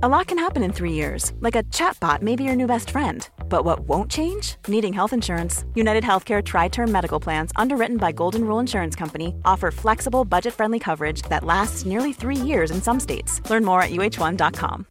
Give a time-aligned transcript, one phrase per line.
[0.00, 2.90] A lot can happen in three years, like a chatbot may be your new best
[2.90, 3.28] friend.
[3.48, 4.54] But what won't change?
[4.68, 5.64] Needing health insurance.
[5.74, 10.54] United Healthcare Tri Term Medical Plans, underwritten by Golden Rule Insurance Company, offer flexible, budget
[10.54, 13.42] friendly coverage that lasts nearly three years in some states.
[13.50, 14.86] Learn more at uh1.com.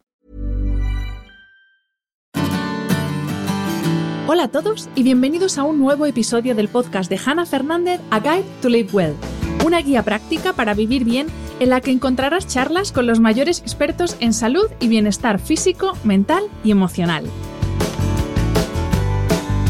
[4.26, 8.20] Hola a todos y bienvenidos a un nuevo episodio del podcast de Hannah Fernández, A
[8.20, 9.16] Guide to Live Well,
[9.64, 11.26] una guía práctica para vivir bien
[11.60, 16.44] en la que encontrarás charlas con los mayores expertos en salud y bienestar físico, mental
[16.64, 17.24] y emocional.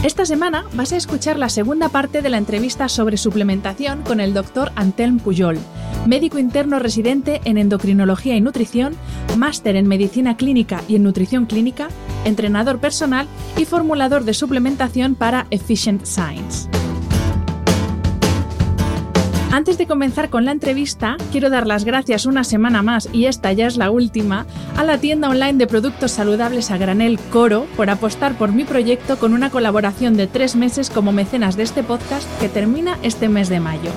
[0.05, 4.33] Esta semana vas a escuchar la segunda parte de la entrevista sobre suplementación con el
[4.33, 5.59] doctor Antelm Puyol,
[6.07, 8.95] médico interno residente en endocrinología y nutrición,
[9.37, 11.89] máster en medicina clínica y en nutrición clínica,
[12.25, 13.27] entrenador personal
[13.57, 16.69] y formulador de suplementación para Efficient Science.
[19.51, 23.51] Antes de comenzar con la entrevista, quiero dar las gracias una semana más, y esta
[23.53, 24.45] ya es la última,
[24.77, 29.19] a la tienda online de productos saludables a granel Coro por apostar por mi proyecto
[29.19, 33.49] con una colaboración de tres meses como mecenas de este podcast que termina este mes
[33.49, 33.91] de mayo.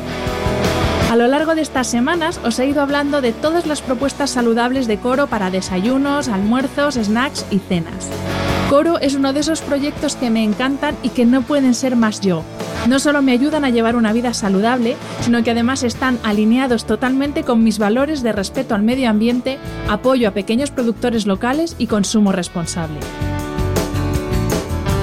[1.12, 4.88] A lo largo de estas semanas os he ido hablando de todas las propuestas saludables
[4.88, 8.10] de Coro para desayunos, almuerzos, snacks y cenas.
[8.72, 12.22] Coro es uno de esos proyectos que me encantan y que no pueden ser más
[12.22, 12.42] yo.
[12.88, 17.44] No solo me ayudan a llevar una vida saludable, sino que además están alineados totalmente
[17.44, 19.58] con mis valores de respeto al medio ambiente,
[19.90, 23.02] apoyo a pequeños productores locales y consumo responsable.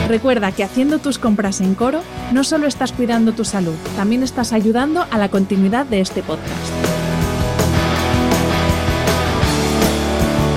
[0.07, 2.01] Recuerda que haciendo tus compras en Coro
[2.33, 6.90] no solo estás cuidando tu salud, también estás ayudando a la continuidad de este podcast.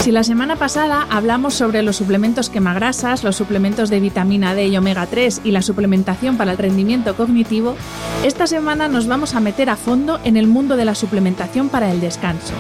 [0.05, 4.77] Si la semana pasada hablamos sobre los suplementos quemagrasas, los suplementos de vitamina D y
[4.77, 7.75] omega 3 y la suplementación para el rendimiento cognitivo,
[8.23, 11.91] esta semana nos vamos a meter a fondo en el mundo de la suplementación para
[11.91, 12.53] el descanso.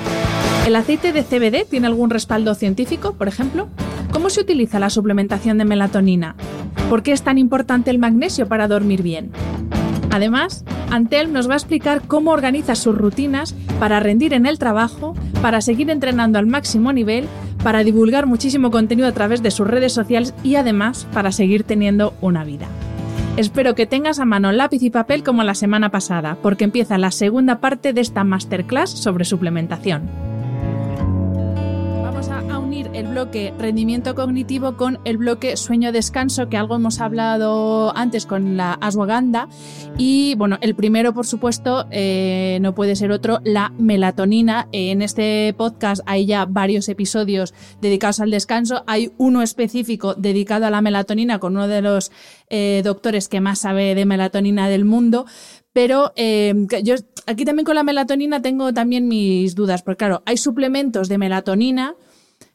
[0.66, 3.68] ¿El aceite de CBD tiene algún respaldo científico, por ejemplo?
[4.10, 6.36] ¿Cómo se utiliza la suplementación de melatonina?
[6.88, 9.32] ¿Por qué es tan importante el magnesio para dormir bien?
[10.14, 15.16] Además, Antel nos va a explicar cómo organiza sus rutinas para rendir en el trabajo,
[15.42, 17.26] para seguir entrenando al máximo nivel,
[17.64, 22.14] para divulgar muchísimo contenido a través de sus redes sociales y además para seguir teniendo
[22.20, 22.68] una vida.
[23.36, 27.10] Espero que tengas a mano lápiz y papel como la semana pasada, porque empieza la
[27.10, 30.23] segunda parte de esta masterclass sobre suplementación
[32.94, 38.74] el bloque rendimiento cognitivo con el bloque sueño-descanso, que algo hemos hablado antes con la
[38.80, 39.48] ashwagandha.
[39.98, 44.68] Y bueno, el primero, por supuesto, eh, no puede ser otro, la melatonina.
[44.72, 48.84] En este podcast hay ya varios episodios dedicados al descanso.
[48.86, 52.12] Hay uno específico dedicado a la melatonina con uno de los
[52.48, 55.26] eh, doctores que más sabe de melatonina del mundo.
[55.72, 56.94] Pero eh, yo
[57.26, 61.96] aquí también con la melatonina tengo también mis dudas, porque claro, hay suplementos de melatonina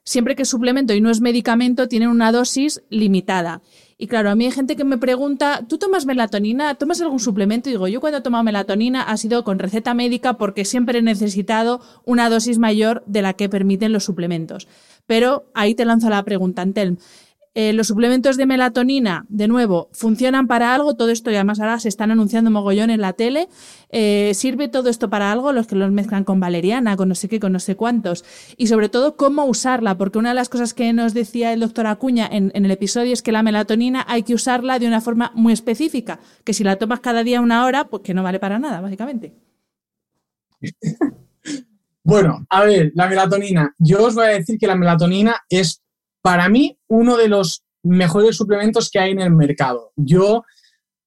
[0.10, 3.62] siempre que es suplemento y no es medicamento, tienen una dosis limitada.
[3.96, 6.74] Y claro, a mí hay gente que me pregunta, ¿tú tomas melatonina?
[6.74, 7.70] ¿Tomas algún suplemento?
[7.70, 11.02] Y digo, yo cuando he tomado melatonina ha sido con receta médica porque siempre he
[11.04, 14.68] necesitado una dosis mayor de la que permiten los suplementos.
[15.06, 16.98] Pero ahí te lanzo la pregunta, Antelm.
[17.56, 21.80] Eh, los suplementos de melatonina, de nuevo, funcionan para algo, todo esto y además ahora
[21.80, 23.50] se están anunciando mogollón en la tele.
[23.90, 25.52] Eh, ¿Sirve todo esto para algo?
[25.52, 28.24] Los que los mezclan con valeriana, con no sé qué, con no sé cuántos.
[28.56, 31.88] Y sobre todo, cómo usarla, porque una de las cosas que nos decía el doctor
[31.88, 35.32] Acuña en, en el episodio es que la melatonina hay que usarla de una forma
[35.34, 38.60] muy específica, que si la tomas cada día una hora, pues que no vale para
[38.60, 39.34] nada, básicamente.
[42.02, 43.76] Bueno, a ver, la melatonina.
[43.78, 45.84] Yo os voy a decir que la melatonina es
[46.22, 49.92] para mí, uno de los mejores suplementos que hay en el mercado.
[49.96, 50.44] Yo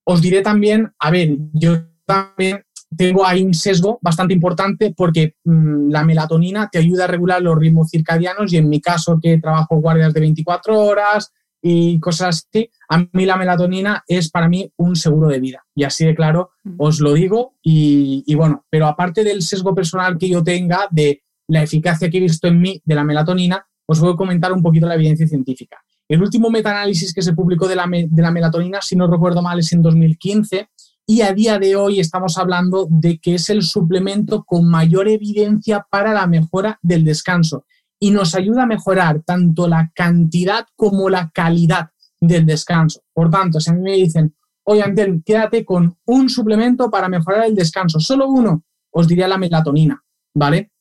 [0.05, 2.65] os diré también, a ver, yo también
[2.97, 7.59] tengo ahí un sesgo bastante importante porque mm, la melatonina te ayuda a regular los
[7.59, 11.33] ritmos circadianos y en mi caso que trabajo guardias de 24 horas
[11.63, 15.65] y cosas así, a mí la melatonina es para mí un seguro de vida.
[15.77, 17.55] Y así de claro os lo digo.
[17.63, 22.19] Y, y bueno, pero aparte del sesgo personal que yo tenga de la eficacia que
[22.19, 25.27] he visto en mí de la melatonina, os voy a comentar un poquito la evidencia
[25.27, 25.79] científica.
[26.09, 29.83] El último metaanálisis que se publicó de la, melatonina, si no recuerdo mal, es en
[29.83, 30.69] 2015
[31.07, 35.87] y a día de hoy estamos hablando de que es el suplemento con mayor evidencia
[35.91, 37.65] para la mejora del descanso
[37.99, 41.91] y nos ayuda a mejorar tanto la cantidad como la calidad
[42.21, 43.01] del descanso.
[43.13, 44.35] Por tanto, si a mí me dicen,
[44.65, 49.39] oye, Antel, quédate con un suplemento para mejorar el descanso, solo uno, os diría la
[49.39, 50.73] melatonina, ¿vale?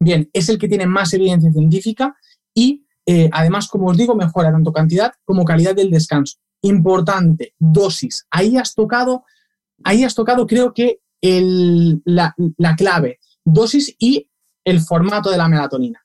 [0.00, 2.16] Bien, es el que tiene más evidencia científica
[2.54, 6.38] y eh, además, como os digo, mejora tanto cantidad como calidad del descanso.
[6.62, 8.26] Importante, dosis.
[8.30, 9.24] Ahí has tocado,
[9.84, 12.34] ahí has tocado creo que la,
[12.76, 14.28] clave, dosis y
[14.64, 16.00] el formato de la melatonina.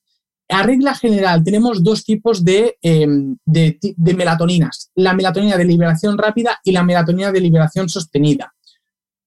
[0.49, 4.91] A regla general, tenemos dos tipos de, em, de, de, melatoninas.
[4.95, 8.53] La melatonina de liberación rápida y la melatonina de liberación sostenida.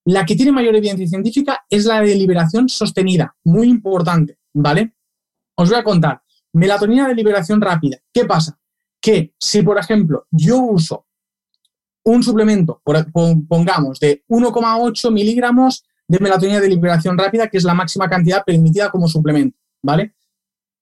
[0.07, 3.37] La que tiene mayor evidencia científica es la de liberación sostenida.
[3.45, 4.95] Muy importante, ¿vale?
[5.57, 6.23] Os voy a contar.
[6.53, 7.99] Melatonina de liberación rápida.
[8.13, 8.59] ¿Qué pasa?
[9.01, 11.07] Que si, por ejemplo, yo uso
[12.05, 12.83] un suplemento,
[13.49, 18.91] pongamos, de 1,8 miligramos de melatonina de liberación rápida, que es la máxima cantidad permitida
[18.91, 20.15] como suplemento, ¿vale?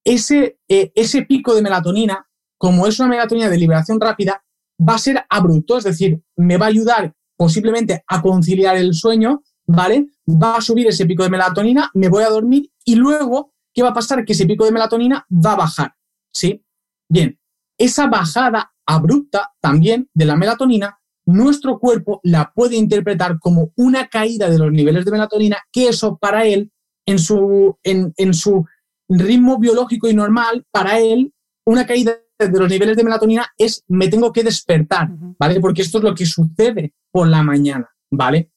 [0.03, 2.27] Ese, eh, ese pico de melatonina,
[2.57, 4.43] como es una melatonina de liberación rápida,
[4.81, 9.43] va a ser abrupto, es decir, me va a ayudar posiblemente a conciliar el sueño,
[9.67, 10.09] ¿vale?
[10.27, 13.91] Va a subir ese pico de melatonina, me voy a dormir y luego ¿qué va
[13.91, 14.25] a pasar?
[14.25, 15.95] Que ese pico de melatonina va a bajar,
[16.35, 16.65] ¿sí?
[17.09, 17.39] Bien,
[17.79, 24.51] esa bajada abrupta también de la melatonina, nuestro cuerpo la puede interpretar como una caída
[24.51, 26.73] de los niveles de melatonina, que eso para él,
[27.07, 28.67] en su, en, su
[29.09, 31.33] ritmo biológico y normal, para él,
[31.65, 35.09] una caída de los niveles de melatonina es me tengo que despertar,
[35.39, 35.61] ¿vale?
[35.61, 38.51] Porque esto es lo que sucede por la mañana, ¿vale?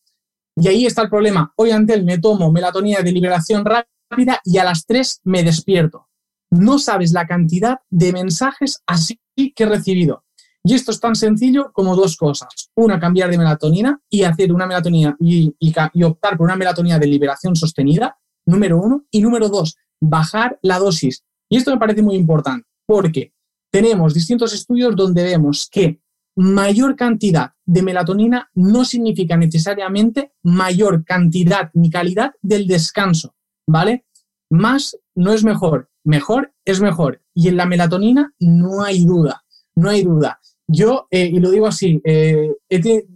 [0.56, 1.54] Y ahí está el problema.
[1.58, 4.01] Hoy ante él me tomo melatonina de liberación rápida
[4.44, 6.08] y a las 3 me despierto.
[6.52, 10.26] No sabes la cantidad de mensajes así que he recibido.
[10.64, 12.50] Y esto es tan sencillo como dos cosas.
[12.76, 15.56] Una, cambiar de melatonina y hacer una melatonina y,
[16.04, 19.06] optar por una melatonina de liberación sostenida, número uno.
[19.10, 21.24] Y número dos, bajar la dosis.
[21.50, 23.34] Y esto me parece muy importante porque
[23.72, 26.02] tenemos distintos estudios donde vemos que
[26.36, 33.36] mayor cantidad de melatonina no significa necesariamente mayor cantidad ni calidad del descanso.
[33.68, 34.06] ¿Vale?
[34.50, 37.22] Más no es mejor, mejor es mejor.
[37.34, 39.44] Y en la melatonina no hay duda,
[39.76, 40.40] no hay duda.
[40.68, 42.52] Yo, eh, y lo digo así, eh,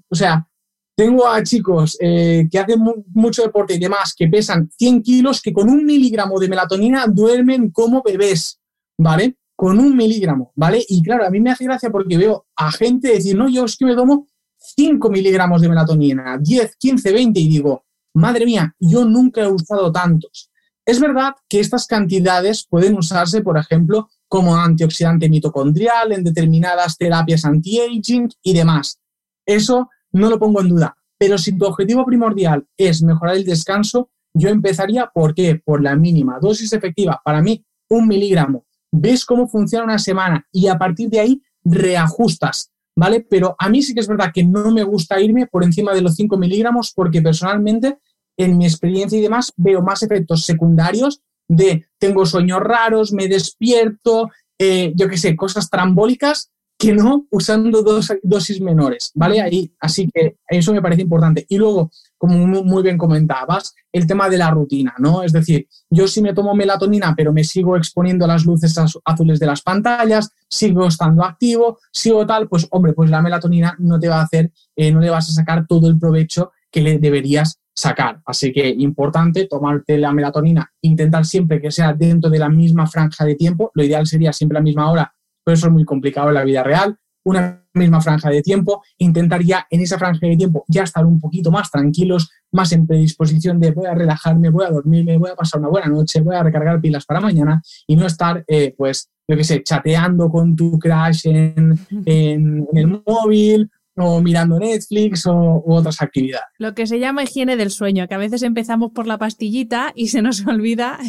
[0.09, 0.47] o sea,
[0.95, 2.81] tengo a chicos eh, que hacen
[3.13, 7.69] mucho deporte y demás, que pesan 100 kilos, que con un miligramo de melatonina duermen
[7.71, 8.59] como bebés,
[8.97, 9.35] ¿vale?
[9.55, 10.83] Con un miligramo, ¿vale?
[10.87, 13.75] Y claro, a mí me hace gracia porque veo a gente decir, no, yo es
[13.75, 14.27] que me tomo
[14.57, 19.91] 5 miligramos de melatonina, 10, 15, 20, y digo, madre mía, yo nunca he usado
[19.91, 20.49] tantos.
[20.85, 27.45] Es verdad que estas cantidades pueden usarse, por ejemplo, como antioxidante mitocondrial en determinadas terapias
[27.45, 28.99] anti-aging y demás.
[29.45, 30.97] Eso no lo pongo en duda.
[31.17, 35.61] Pero si tu objetivo primordial es mejorar el descanso, yo empezaría, ¿por qué?
[35.63, 37.21] Por la mínima dosis efectiva.
[37.23, 38.65] Para mí, un miligramo.
[38.91, 43.25] Ves cómo funciona una semana y a partir de ahí reajustas, ¿vale?
[43.29, 46.01] Pero a mí sí que es verdad que no me gusta irme por encima de
[46.01, 47.97] los 5 miligramos porque personalmente
[48.37, 54.29] en mi experiencia y demás, veo más efectos secundarios de tengo sueños raros, me despierto,
[54.59, 59.41] eh, yo qué sé, cosas trambólicas, que no usando dos, dosis menores, ¿vale?
[59.41, 61.45] Ahí, así que eso me parece importante.
[61.47, 61.91] Y luego,
[62.27, 65.21] como muy bien comentabas, el tema de la rutina, ¿no?
[65.21, 68.75] Es decir, yo sí me tomo melatonina, pero me sigo exponiendo a las luces
[69.05, 73.99] azules de las pantallas, sigo estando activo, sigo tal, pues hombre, pues la melatonina no
[73.99, 76.97] te va a hacer, eh, no le vas a sacar todo el provecho que le
[76.97, 78.21] deberías sacar.
[78.25, 83.23] Así que importante tomarte la melatonina, intentar siempre que sea dentro de la misma franja
[83.23, 83.71] de tiempo.
[83.75, 85.13] Lo ideal sería siempre la misma hora,
[85.43, 86.97] pero eso es muy complicado en la vida real.
[87.23, 91.19] Una misma franja de tiempo, intentar ya en esa franja de tiempo ya estar un
[91.19, 95.35] poquito más tranquilos, más en predisposición de voy a relajarme, voy a dormirme, voy a
[95.35, 99.09] pasar una buena noche, voy a recargar pilas para mañana y no estar, eh, pues,
[99.27, 105.63] yo qué sé, chateando con tu crash en, en el móvil o mirando Netflix o,
[105.65, 106.47] u otras actividades.
[106.57, 110.09] Lo que se llama higiene del sueño, que a veces empezamos por la pastillita y
[110.09, 110.99] se nos olvida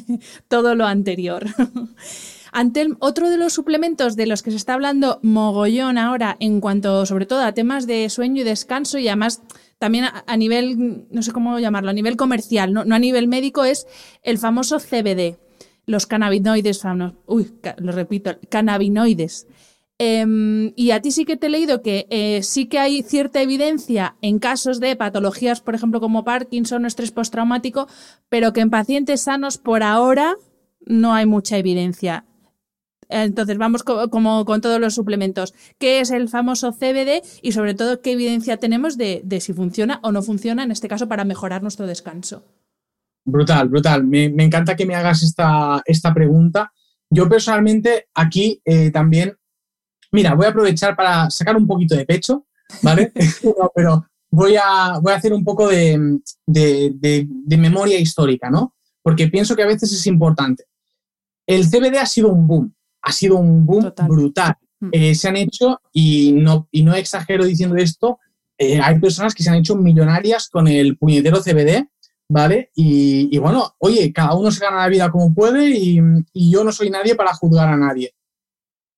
[0.49, 1.47] todo lo anterior.
[2.59, 7.05] Ante otro de los suplementos de los que se está hablando mogollón ahora en cuanto
[7.05, 9.43] sobre todo a temas de sueño y descanso y además
[9.79, 13.87] también a, nivel, no sé cómo llamarlo, a nivel comercial, no, a nivel médico, es
[14.23, 15.37] el famoso CBD,
[15.85, 16.81] los cannabinoides,
[17.27, 19.47] uy, lo repito, cannabinoides.
[19.99, 23.43] Em, y a ti sí que te he leído que eh, sí que hay cierta
[23.43, 27.87] evidencia en casos de patologías, por ejemplo, como Parkinson o estrés postraumático,
[28.31, 30.37] pero que en pacientes sanos por ahora
[30.87, 32.25] no hay mucha evidencia.
[33.09, 35.55] Entonces, vamos como con todos los suplementos.
[35.79, 37.23] ¿Qué es el famoso CBD?
[37.43, 41.09] Y sobre todo, ¿qué evidencia tenemos de, si funciona o no funciona, en este caso,
[41.09, 42.45] para mejorar nuestro descanso?
[43.25, 44.05] Brutal, brutal.
[44.05, 46.73] Me, encanta que me hagas esta, esta pregunta.
[47.11, 49.37] Yo personalmente aquí eh, también
[50.17, 52.47] mira, voy a aprovechar para sacar un poquito de pecho,
[52.83, 53.13] ¿vale?
[53.75, 56.21] pero voy a, voy a hacer un poco de,
[57.47, 58.75] memoria histórica, ¿no?
[59.03, 60.65] Porque pienso que a veces es importante.
[61.47, 62.75] El CBD ha sido un boom,
[63.07, 64.57] ha sido un boom brutal.
[64.81, 64.89] Mm.
[64.91, 68.19] Eh, se han hecho, y no, y no exagero diciendo esto,
[68.59, 71.89] eh, hay personas que se han hecho millonarias con el puñetero CBD,
[72.29, 72.73] ¿vale?
[72.75, 76.01] Y, bueno, oye, cada uno se gana la vida como puede y,
[76.33, 78.13] y, yo no soy nadie para juzgar a nadie.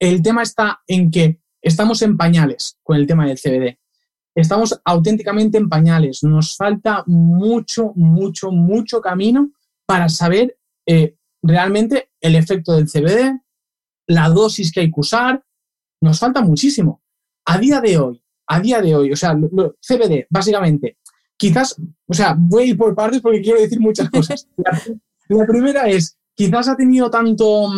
[0.00, 3.78] El tema está en que estamos en pañales con el tema del CBD.
[4.34, 6.22] Estamos auténticamente en pañales.
[6.22, 9.50] Nos falta mucho, mucho, mucho camino
[9.84, 13.38] para saber eh, realmente el efecto del CBD,
[14.08, 15.44] la dosis que hay que usar.
[16.00, 17.00] Nos falta muchísimo.
[17.44, 20.98] A día de hoy, a día de hoy, o sea, CBD, básicamente,
[21.36, 24.48] quizás, o sea, voy a ir por partes porque quiero decir muchas cosas.
[25.28, 27.70] La, primera es, quizás ha tenido tanto,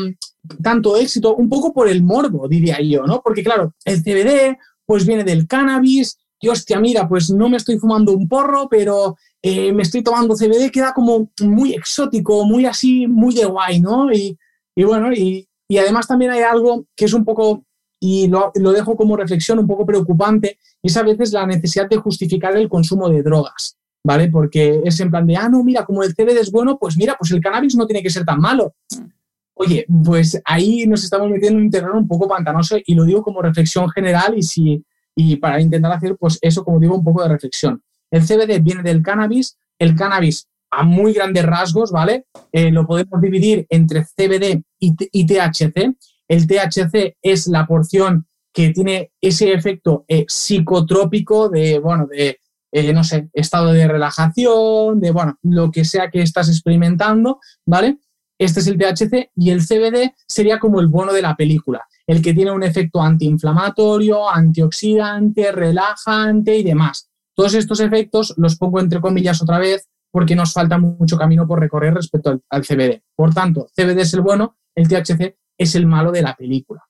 [0.63, 3.21] tanto éxito un poco por el morbo, diría yo, ¿no?
[3.23, 4.57] Porque claro, el CBD
[4.87, 9.17] pues viene del cannabis, y hostia, mira, pues no me estoy fumando un porro, pero
[9.43, 14.11] eh, me estoy tomando CBD, queda como muy exótico, muy así, muy de guay, ¿no?
[14.11, 14.39] Y,
[14.75, 15.47] bueno, y,
[15.79, 17.65] además también hay algo que es un poco,
[18.01, 21.89] y lo, lo, dejo como reflexión, un poco preocupante, y es a veces la necesidad
[21.89, 24.29] de justificar el consumo de drogas, ¿vale?
[24.29, 27.17] Porque es en plan de, ah, no, mira, como el CBD es bueno, pues mira,
[27.19, 28.75] pues el cannabis no tiene que ser tan malo.
[29.55, 33.23] Oye, pues ahí nos estamos metiendo en un terreno un poco pantanoso y lo digo
[33.23, 34.83] como reflexión general y si
[35.15, 37.83] y para intentar hacer pues eso, como digo, un poco de reflexión.
[38.11, 42.27] El CBD viene del cannabis, el cannabis a muy grandes rasgos, ¿vale?
[42.53, 45.95] Eh, lo podemos dividir entre CBD y, THC.
[46.29, 52.39] El THC es la porción que tiene ese efecto eh, psicotrópico de, bueno, de,
[52.73, 57.99] eh, no sé, estado de relajación, de, bueno, lo que sea que estás experimentando, ¿vale?
[58.39, 62.23] Este es el THC y el CBD sería como el bono de la película el
[62.23, 67.09] que tiene un efecto antiinflamatorio, antioxidante, relajante y demás.
[67.37, 71.61] Todos estos efectos los pongo entre comillas otra vez porque nos falta mucho camino por
[71.61, 73.03] recorrer respecto al, CBD.
[73.15, 76.83] Por tanto, CBD es el bueno, el THC es el malo de la película.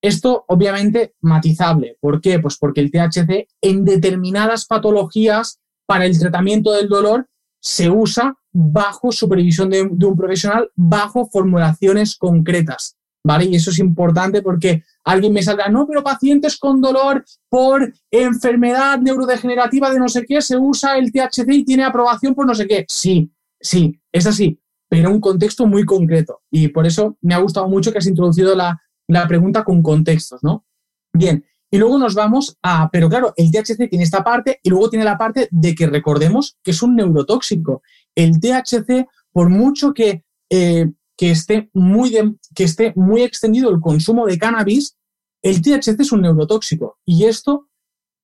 [0.00, 1.96] Esto obviamente matizable.
[2.00, 2.38] ¿Por qué?
[2.38, 7.28] Pues porque el THC en determinadas patologías para el tratamiento del dolor
[7.60, 12.96] se usa bajo supervisión de, un profesional, bajo formulaciones concretas.
[13.26, 13.46] ¿Vale?
[13.46, 19.00] Y eso es importante porque alguien me saldrá, no, pero pacientes con dolor por enfermedad
[19.00, 22.68] neurodegenerativa de no sé qué, se usa el THC y tiene aprobación por no sé
[22.68, 22.84] qué.
[22.88, 26.42] Sí, sí, es así, pero un contexto muy concreto.
[26.52, 30.44] Y por eso me ha gustado mucho que has introducido la, la pregunta con contextos,
[30.44, 30.64] ¿no?
[31.12, 34.88] Bien, y luego nos vamos a, pero claro, el THC tiene esta parte y luego
[34.88, 37.82] tiene la parte de que recordemos que es un neurotóxico.
[38.14, 42.12] El THC, por mucho que eh, que esté muy,
[42.54, 44.96] que esté muy extendido el consumo de cannabis,
[45.42, 46.98] el THC es un neurotóxico.
[47.04, 47.68] Y esto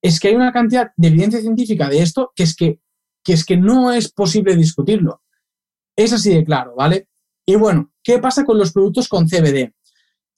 [0.02, 2.80] es que hay una cantidad de evidencia científica de esto que es que,
[3.24, 5.22] que, es que no es posible discutirlo.
[5.96, 7.08] Es así de claro, ¿vale?
[7.46, 9.72] Y bueno, ¿qué pasa con los productos con CBD?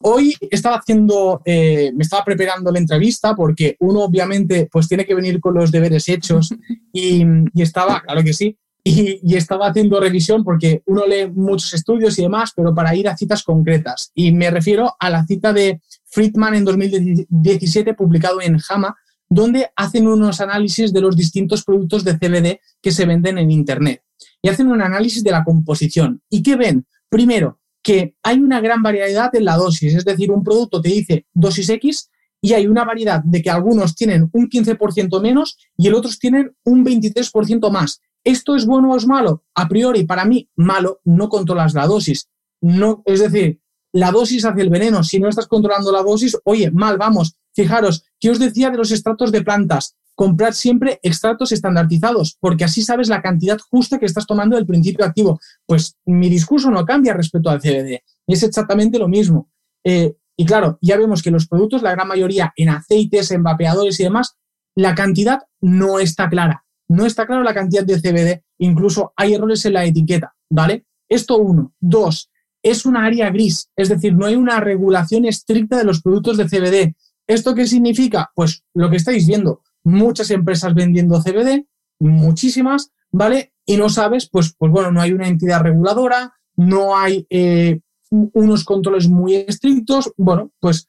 [0.03, 5.15] Hoy estaba haciendo, eh, me estaba preparando la entrevista porque uno obviamente pues tiene que
[5.15, 6.55] venir con los deberes hechos
[6.93, 12.19] y, y estaba, claro que sí, y, estaba haciendo revisión porque uno lee muchos estudios
[12.19, 14.13] y demás, pero para ir a citas concretas.
[14.15, 18.95] Y me refiero a la cita de Friedman en 2017, publicado en JAMA,
[19.29, 24.03] donde hacen unos análisis de los distintos productos de CBD que se venden en Internet.
[24.43, 26.21] Y hacen un análisis de la composición.
[26.29, 26.87] ¿Y qué ven?
[27.09, 31.27] Primero, que hay una gran variedad en la dosis, es decir, un producto te dice
[31.33, 32.11] dosis X
[32.41, 36.55] y hay una variedad de que algunos tienen un 15% menos y el otros tienen
[36.65, 38.01] un 23% más.
[38.25, 39.45] ¿Esto es bueno o es malo?
[39.55, 42.31] A priori, para mí, malo, no controlas la dosis.
[42.63, 43.61] No, es decir,
[43.93, 45.05] la dosis hace el veneno.
[45.05, 47.37] Si no estás controlando la dosis, oye, mal, vamos.
[47.55, 49.97] Fijaros, ¿qué os decía de los extractos de plantas?
[50.15, 55.05] Comprar siempre extractos estandarizados, porque así sabes la cantidad justa que estás tomando del principio
[55.05, 55.39] activo.
[55.67, 58.03] Pues mi discurso no cambia respecto al CBD.
[58.27, 59.51] Es exactamente lo mismo.
[59.85, 64.01] Eh, y claro, ya vemos que los productos, la gran mayoría en aceites, en vapeadores
[64.01, 64.37] y demás,
[64.75, 69.65] la cantidad no está clara no está claro la cantidad de CBD, incluso hay errores
[69.65, 70.87] en la etiqueta, ¿vale?
[71.09, 71.73] Esto uno.
[71.81, 72.31] Dos,
[72.63, 76.47] es una área gris, es decir, no hay una regulación estricta de los productos de
[76.47, 76.95] CBD.
[77.27, 78.31] ¿Esto qué significa?
[78.35, 81.67] Pues lo que estáis viendo, muchas empresas vendiendo CBD,
[82.01, 83.53] muchísimas, ¿vale?
[83.67, 88.65] Y no sabes, pues, pues bueno, no hay una entidad reguladora, no hay eh, unos
[88.65, 90.89] controles muy estrictos, bueno, pues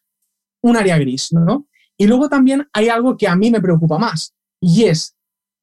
[0.61, 1.67] un área gris, ¿no?
[1.97, 5.14] Y luego también hay algo que a mí me preocupa más, y es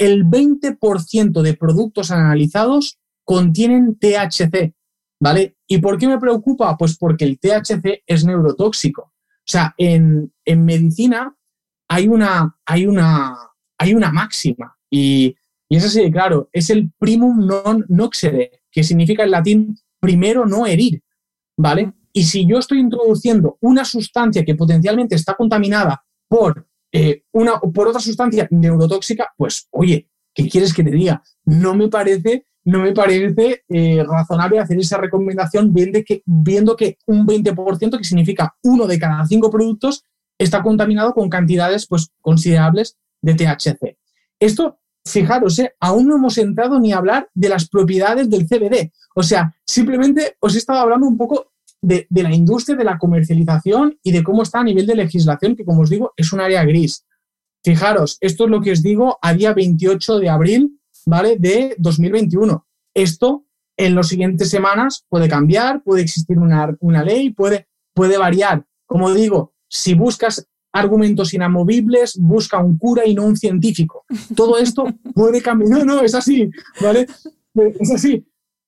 [0.04, 4.74] el 20% de productos analizados contienen THC,
[5.20, 5.56] ¿vale?
[5.66, 6.76] ¿Y por qué me preocupa?
[6.76, 9.12] Pues porque el THC es neurotóxico.
[9.46, 11.36] sea, en, medicina
[11.88, 13.36] hay una, hay, una,
[13.78, 15.36] hay una máxima y,
[15.68, 20.66] y es así, claro, es el primum non noxere, que significa en latín primero no
[20.66, 21.02] herir,
[21.56, 21.92] ¿vale?
[22.12, 27.88] Y si yo estoy introduciendo una sustancia que potencialmente está contaminada por, eh, una, por
[27.88, 31.22] otra sustancia neurotóxica, pues oye, ¿qué quieres que te diga?
[31.44, 36.98] No me parece, no me parece eh, razonable hacer esa recomendación viendo que, viendo que
[37.06, 40.04] un 20%, que significa uno de cada cinco productos,
[40.38, 43.96] está contaminado con cantidades pues, considerables de THC.
[44.38, 48.92] Esto, fijaros, eh, aún no hemos entrado ni a hablar de las propiedades del CBD.
[49.14, 51.51] O sea, simplemente os he estado hablando un poco
[51.82, 55.64] de, la industria, de la comercialización y de cómo está a nivel de legislación, que
[55.64, 57.04] como os digo, es un área gris.
[57.64, 61.36] Fijaros, esto es lo que os digo a día 28 de abril, ¿vale?
[61.38, 62.66] De 2021.
[62.94, 63.46] Esto
[63.76, 68.64] en las siguientes semanas puede cambiar, puede existir una, una ley, puede, puede variar.
[68.86, 74.04] Como digo, si buscas argumentos inamovibles, busca un cura y no un científico.
[74.34, 74.84] Todo esto
[75.14, 75.70] puede cambiar.
[75.72, 77.06] No, no, es así, ¿vale?
[77.78, 78.24] Es así.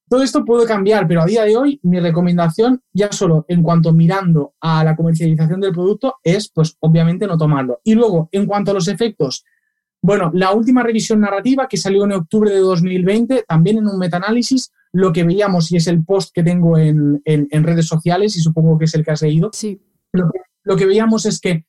[0.09, 3.93] Todo esto puede cambiar, pero a día de hoy mi recomendación, ya solo en cuanto
[3.93, 7.81] mirando a la comercialización del producto, es pues obviamente no tomarlo.
[7.85, 9.45] Y luego, en cuanto a los efectos,
[10.03, 14.71] bueno, la última revisión narrativa que salió en octubre de 2020, también en un metaanálisis,
[14.93, 18.85] lo que veíamos, y es el post que tengo en, redes sociales, y supongo que
[18.85, 19.81] es el que has leído, sí.
[20.13, 21.65] lo, que veíamos es que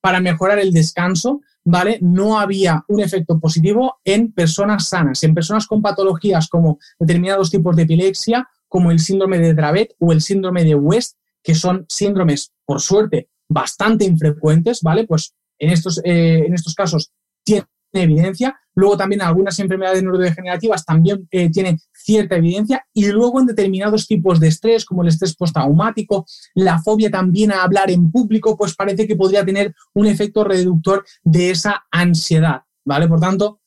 [0.00, 1.98] para mejorar el descanso, ¿vale?
[2.00, 7.76] No había un efecto positivo en personas sanas, en personas con patologías como determinados tipos
[7.76, 12.52] de epilepsia, como el síndrome de Dravet o el síndrome de West, que son síndromes,
[12.64, 15.06] por suerte, bastante infrecuentes, ¿vale?
[15.06, 17.12] Pues en estos, eh, en estos casos
[17.44, 18.58] tiene evidencia.
[18.74, 22.86] Luego también algunas enfermedades neurodegenerativas también eh, tienen cierta evidencia.
[22.94, 27.62] Y luego en determinados tipos de estrés, como el estrés postraumático, la fobia también a
[27.62, 33.08] hablar en público, pues parece que podría tener un efecto reductor de esa ansiedad, ¿vale?
[33.08, 33.60] Por tanto,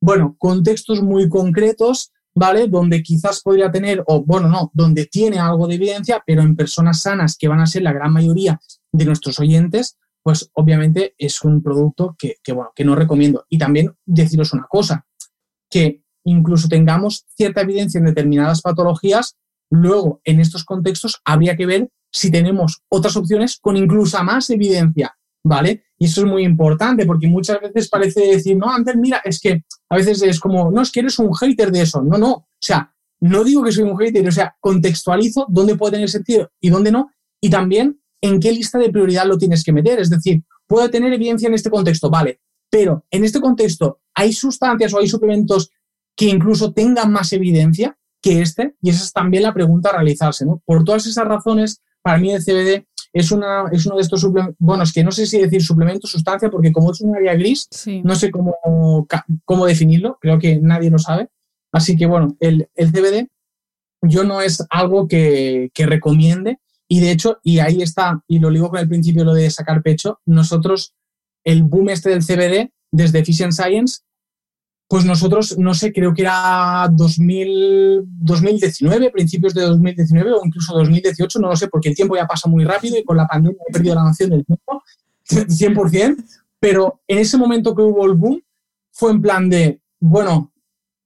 [0.00, 2.68] bueno, contextos muy concretos, ¿vale?
[2.68, 7.00] Donde quizás podría tener, o bueno, no, donde tiene algo de evidencia, pero en personas
[7.02, 11.62] sanas, que van a ser la gran mayoría de nuestros oyentes, pues obviamente es un
[11.62, 13.44] producto que, bueno, que no recomiendo.
[13.48, 15.06] Y también deciros una cosa,
[15.68, 19.36] que incluso tengamos cierta evidencia en determinadas patologías,
[19.70, 25.16] luego en estos contextos habría que ver si tenemos otras opciones con incluso más evidencia,
[25.44, 25.84] ¿vale?
[25.98, 29.64] Y eso es muy importante porque muchas veces parece decir, no, antes mira, es que
[29.88, 32.02] a veces es como, no, es que eres un hater de eso.
[32.02, 35.92] No, no, o sea, no digo que soy un hater, o sea, contextualizo dónde puede
[35.92, 37.10] tener sentido y dónde no.
[37.40, 40.00] Y también en qué lista de prioridad lo tienes que meter.
[40.00, 44.94] Es decir, puede tener evidencia en este contexto, vale, pero en este contexto hay sustancias
[44.94, 45.70] o hay suplementos
[46.16, 50.46] que incluso tengan más evidencia que este, y esa es también la pregunta a realizarse.
[50.46, 50.62] ¿no?
[50.64, 54.56] Por todas esas razones, para mí el CBD es, una, es uno de estos suplementos,
[54.58, 57.68] bueno, es que no sé si decir suplemento, sustancia, porque como es un área gris,
[58.04, 58.54] no sé cómo,
[59.44, 61.28] cómo definirlo, creo que nadie lo sabe.
[61.72, 63.28] Así que bueno, el, el CBD
[64.02, 66.58] yo no es algo que, que recomiende,
[66.92, 69.82] y de hecho, y ahí está, y lo digo con el principio lo de sacar
[69.82, 70.94] pecho, nosotros,
[71.42, 74.00] el boom este del CBD, desde Efficient Science,
[74.88, 81.38] pues nosotros, no sé, creo que era 2000, 2019, principios de 2019 o incluso 2018,
[81.38, 83.72] no lo sé, porque el tiempo ya pasa muy rápido y con la pandemia he
[83.72, 84.82] perdido la noción del tiempo,
[85.26, 86.22] 100%,
[86.60, 88.42] pero en ese momento que hubo el boom,
[88.90, 90.52] fue en plan de, bueno,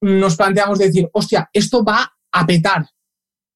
[0.00, 2.88] nos planteamos decir, hostia, esto va a petar,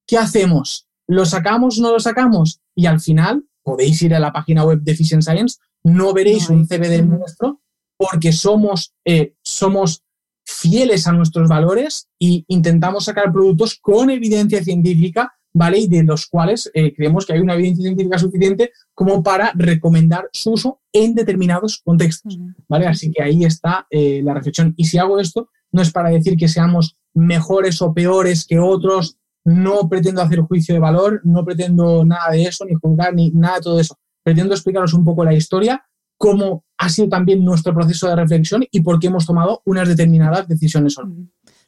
[0.07, 0.87] ¿qué hacemos?
[1.11, 2.61] ¿Lo sacamos o no lo sacamos?
[2.77, 6.69] Y al final podéis ir a la página web de Efficient Science, no veréis un
[6.69, 7.61] CBD nuestro
[7.97, 10.05] porque somos, eh, somos
[10.47, 15.81] fieles a nuestros valores y intentamos sacar productos con evidencia científica, ¿vale?
[15.81, 20.29] Y de los cuales eh, creemos que hay una evidencia científica suficiente como para recomendar
[20.33, 22.87] su uso en determinados contextos, ¿vale?
[22.87, 24.75] Así que ahí está eh, la reflexión.
[24.77, 29.17] Y si hago esto, no es para decir que seamos mejores o peores que otros,
[29.45, 33.57] no pretendo hacer juicio de valor, no pretendo nada de eso, ni juzgar, ni nada
[33.57, 33.99] de todo eso.
[34.23, 35.85] Pretendo explicaros un poco la historia,
[36.19, 40.47] cómo ha sido también nuestro proceso de reflexión y por qué hemos tomado unas determinadas
[40.47, 40.97] decisiones.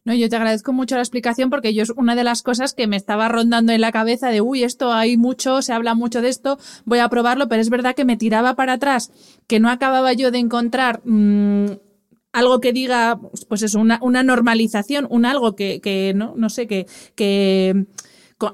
[0.05, 2.87] No, yo te agradezco mucho la explicación porque yo es una de las cosas que
[2.87, 6.29] me estaba rondando en la cabeza de, uy, esto hay mucho, se habla mucho de
[6.29, 9.11] esto, voy a probarlo, pero es verdad que me tiraba para atrás,
[9.47, 11.67] que no acababa yo de encontrar mm,
[12.33, 16.67] algo que diga, pues eso, una, una normalización, un algo que, que no, no sé,
[16.67, 17.87] que, que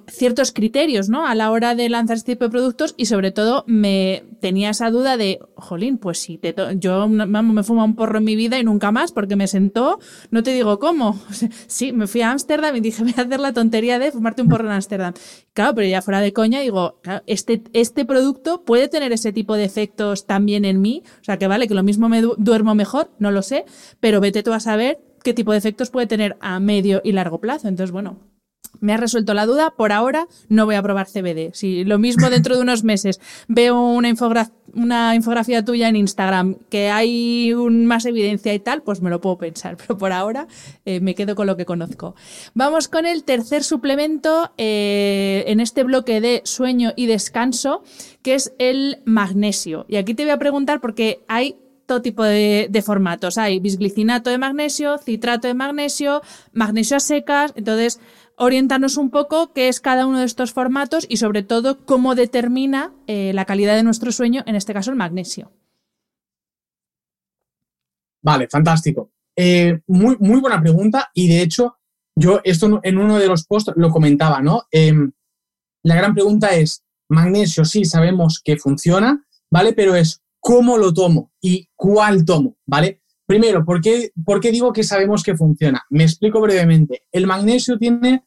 [0.09, 1.27] ciertos criterios, ¿no?
[1.27, 4.91] A la hora de lanzar este tipo de productos y sobre todo me tenía esa
[4.91, 8.65] duda de, jolín, pues si te yo me fumo un porro en mi vida y
[8.65, 9.99] nunca más porque me sentó,
[10.31, 11.21] no te digo cómo.
[11.67, 14.49] sí, me fui a Ámsterdam y dije, voy a hacer la tontería de fumarte un
[14.49, 15.15] porro en Ámsterdam.
[15.53, 19.65] Claro, pero ya fuera de coña digo, este, este producto puede tener ese tipo de
[19.65, 23.31] efectos también en mí, o sea que vale, que lo mismo me duermo mejor, no
[23.31, 23.65] lo sé,
[24.01, 27.41] pero vete tú a saber qué tipo de efectos puede tener a medio y largo
[27.41, 27.69] plazo.
[27.69, 28.19] Entonces, bueno,
[28.81, 29.71] me ha resuelto la duda.
[29.77, 31.51] Por ahora no voy a probar CBD.
[31.55, 34.13] Si lo mismo dentro de unos meses veo una,
[34.75, 39.39] una infografía tuya en Instagram que hay más evidencia y tal, pues me lo puedo
[39.39, 39.77] pensar.
[39.77, 40.47] Pero por ahora
[40.85, 42.15] eh, me quedo con lo que conozco.
[42.55, 47.83] Vamos con el tercer suplemento eh, en este bloque de sueño y descanso,
[48.23, 49.87] que es el magnesio.
[49.89, 53.39] Y aquí te voy a preguntar porque hay todo tipo de, de, formatos.
[53.39, 56.21] Hay bisglicinato de magnesio, citrato de magnesio,
[56.53, 57.55] magnesio a secas.
[57.57, 57.99] Entonces,
[58.39, 62.93] orientarnos un poco qué es cada uno de estos formatos y sobre todo cómo determina
[63.07, 65.53] eh, la calidad de nuestro sueño, en este caso el magnesio.
[68.23, 69.13] Vale, fantástico.
[69.37, 71.77] Eh, muy, muy buena pregunta y de hecho
[72.17, 74.65] yo esto en uno de los posts lo comentaba, ¿no?
[74.71, 75.13] Em,
[75.85, 79.73] la gran pregunta es, magnesio sí sabemos que funciona, ¿vale?
[79.73, 83.03] Pero es cómo lo tomo y cuál tomo, ¿vale?
[83.27, 85.85] Primero, ¿por qué, ¿por qué digo que sabemos que funciona?
[85.91, 87.05] Me explico brevemente.
[87.13, 88.25] El magnesio tiene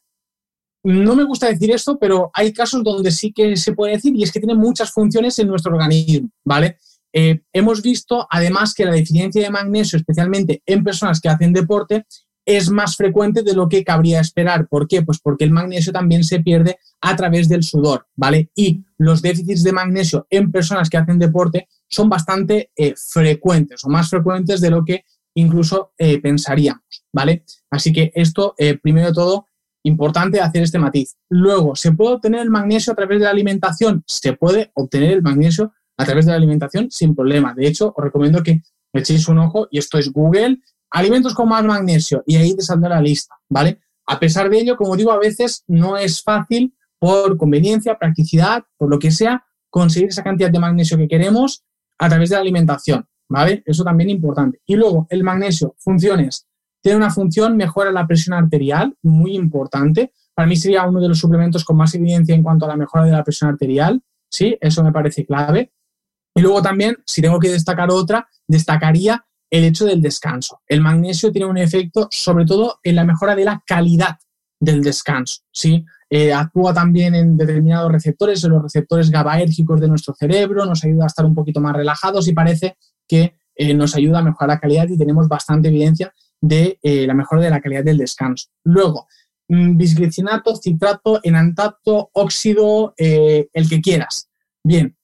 [0.84, 4.22] no me gusta decir esto, pero hay casos donde sí que se puede decir y
[4.22, 6.78] es que tiene muchas funciones en nuestro organismo, ¿vale?
[7.12, 12.06] Eh, hemos visto además que la deficiencia de magnesio, especialmente en personas que hacen deporte,
[12.44, 14.66] es más frecuente de lo que cabría esperar.
[14.66, 15.02] ¿Por qué?
[15.02, 18.50] Pues porque el magnesio también se pierde a través del sudor, ¿vale?
[18.56, 23.88] Y los déficits de magnesio en personas que hacen deporte son bastante eh, frecuentes o
[23.88, 27.44] más frecuentes de lo que incluso eh, pensaríamos, ¿vale?
[27.70, 29.46] Así que esto, primero de todo,
[29.84, 31.16] Importante hacer este matiz.
[31.28, 34.04] Luego, ¿se puede obtener el magnesio a través de la alimentación?
[34.06, 37.54] Se puede obtener el magnesio a través de la alimentación sin problema.
[37.54, 40.58] De hecho, os recomiendo que echéis un ojo, y esto es Google,
[40.90, 43.80] alimentos con más magnesio, y ahí te saldrá la lista, ¿vale?
[44.06, 48.90] A pesar de ello, como digo, a veces no es fácil por conveniencia, practicidad, por
[48.90, 51.64] lo que sea, conseguir esa cantidad de magnesio que queremos
[51.98, 53.62] a través de la alimentación, ¿vale?
[53.64, 54.60] Eso también es importante.
[54.66, 56.46] Y luego, el magnesio, funciones.
[56.82, 60.12] Tiene una función, mejora la presión arterial, muy importante.
[60.34, 63.04] Para mí sería uno de los suplementos con más evidencia en cuanto a la mejora
[63.04, 64.02] de la presión arterial.
[64.28, 65.72] Sí, eso me parece clave.
[66.34, 70.60] Y luego también, si tengo que destacar otra, destacaría el hecho del descanso.
[70.66, 74.18] El magnesio tiene un efecto sobre todo en la mejora de la calidad
[74.58, 75.42] del descanso.
[75.52, 75.84] ¿sí?
[76.08, 81.04] Eh, actúa también en determinados receptores, en los receptores GABAérgicos de nuestro cerebro, nos ayuda
[81.04, 84.60] a estar un poquito más relajados y parece que eh, nos ayuda a mejorar la
[84.60, 88.48] calidad y tenemos bastante evidencia de eh, la mejora de la calidad del descanso.
[88.64, 89.06] Luego,
[89.48, 94.28] mm, bisglicinato, citrato, enantato, óxido, eh, el que quieras.
[94.62, 94.96] Bien,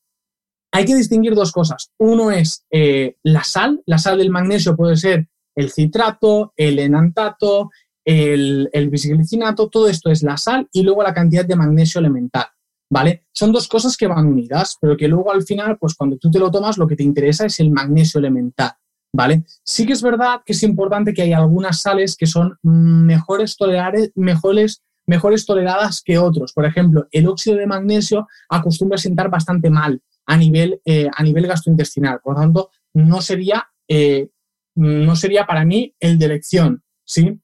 [0.72, 1.92] hay que distinguir dos cosas.
[1.98, 7.70] Uno es eh, la sal, la sal del magnesio puede ser el citrato, el enantato,
[8.04, 12.46] el, el bisglicinato, todo esto es la sal y luego la cantidad de magnesio elemental.
[12.90, 13.26] ¿Vale?
[13.34, 16.38] Son dos cosas que van unidas, pero que luego al final, pues cuando tú te
[16.38, 18.72] lo tomas, lo que te interesa es el magnesio elemental.
[19.12, 19.44] ¿Vale?
[19.64, 23.56] Sí que es verdad que es importante que hay algunas sales que son mejores,
[24.14, 26.52] mejores, mejores toleradas que otros.
[26.52, 31.22] Por ejemplo, el óxido de magnesio acostumbra a sentar bastante mal a nivel, eh, a
[31.22, 32.20] nivel gastrointestinal.
[32.20, 34.28] Por lo tanto, no sería, eh,
[34.76, 37.40] no sería para mí el de elección, ¿sí?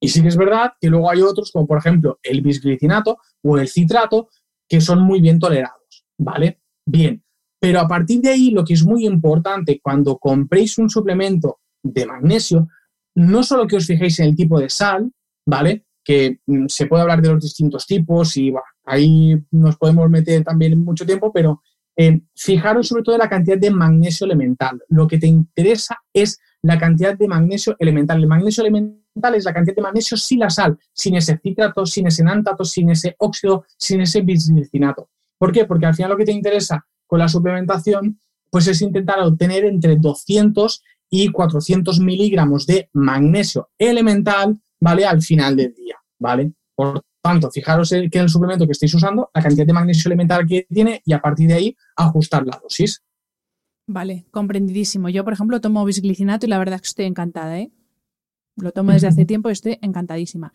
[0.00, 3.58] Y sí que es verdad que luego hay otros, como por ejemplo el bisglicinato o
[3.58, 4.28] el citrato,
[4.68, 6.60] que son muy bien tolerados, ¿vale?
[6.86, 7.22] Bien,
[7.60, 12.06] pero a partir de ahí, lo que es muy importante cuando compréis un suplemento de
[12.06, 12.68] magnesio,
[13.14, 15.10] no solo que os fijéis en el tipo de sal,
[15.46, 15.86] ¿vale?
[16.04, 18.52] Que mm, se puede hablar de los distintos tipos y
[18.84, 21.62] ahí nos podemos meter también mucho tiempo, pero
[21.96, 24.80] eh, fijaros sobre todo en la cantidad de magnesio elemental.
[24.88, 28.20] Lo que te interesa es la cantidad de magnesio elemental.
[28.20, 32.06] El magnesio elemental es la cantidad de magnesio sin la sal, sin ese citrato, sin
[32.06, 35.10] ese enantato, sin ese óxido, sin ese bisglicinato.
[35.38, 35.64] ¿Por qué?
[35.64, 39.96] Porque al final lo que te interesa con la suplementación, pues es intentar obtener entre
[39.96, 45.04] 200 y 400 miligramos de magnesio elemental, ¿vale?
[45.04, 46.52] Al final del día, ¿vale?
[46.76, 50.66] Por tanto, fijaros que el suplemento que estéis usando, la cantidad de magnesio elemental que
[50.70, 53.02] tiene y a partir de ahí ajustar la dosis.
[53.86, 55.08] Vale, comprendidísimo.
[55.08, 57.72] Yo, por ejemplo, tomo bisglicinato y la verdad es que estoy encantada, ¿eh?
[58.56, 60.52] Lo tomo desde hace tiempo y estoy encantadísima.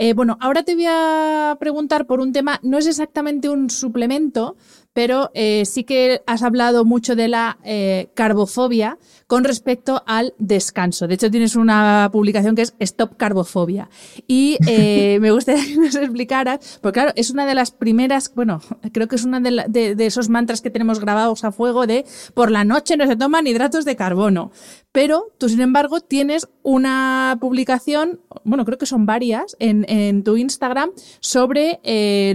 [0.00, 4.56] Eh, bueno, ahora te voy a preguntar por un tema, no es exactamente un suplemento,
[4.98, 11.06] pero eh, sí que has hablado mucho de la eh, carbofobia con respecto al descanso.
[11.06, 13.90] De hecho, tienes una publicación que es Stop Carbofobia.
[14.26, 18.60] Y eh, me gustaría que nos explicaras, porque claro, es una de las primeras, bueno,
[18.92, 22.64] creo que es una de, esos mantras que tenemos grabados a fuego de por la
[22.64, 24.50] noche no se toman hidratos de carbono.
[24.90, 30.36] Pero tú, sin embargo, tienes una publicación, bueno, creo que son varias, en, en tu
[30.36, 31.78] Instagram sobre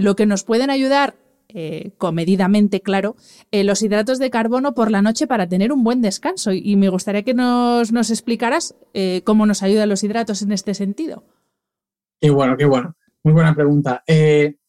[0.00, 1.16] lo que nos pueden ayudar
[1.56, 3.14] eh, comedidamente, claro,
[3.52, 6.50] eh, los hidratos de carbono por la noche para tener un buen descanso.
[6.50, 10.74] Y, me gustaría que nos, nos explicaras eh, cómo nos ayudan los hidratos en este
[10.74, 11.22] sentido.
[12.20, 12.96] Qué bueno, qué bueno.
[13.22, 14.02] Muy buena pregunta.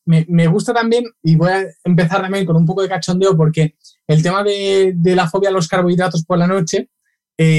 [0.06, 4.22] Me, gusta también, y voy a empezar también con un poco de cachondeo, porque el
[4.22, 6.92] tema de, de la fobia a los carbohidratos por la noche,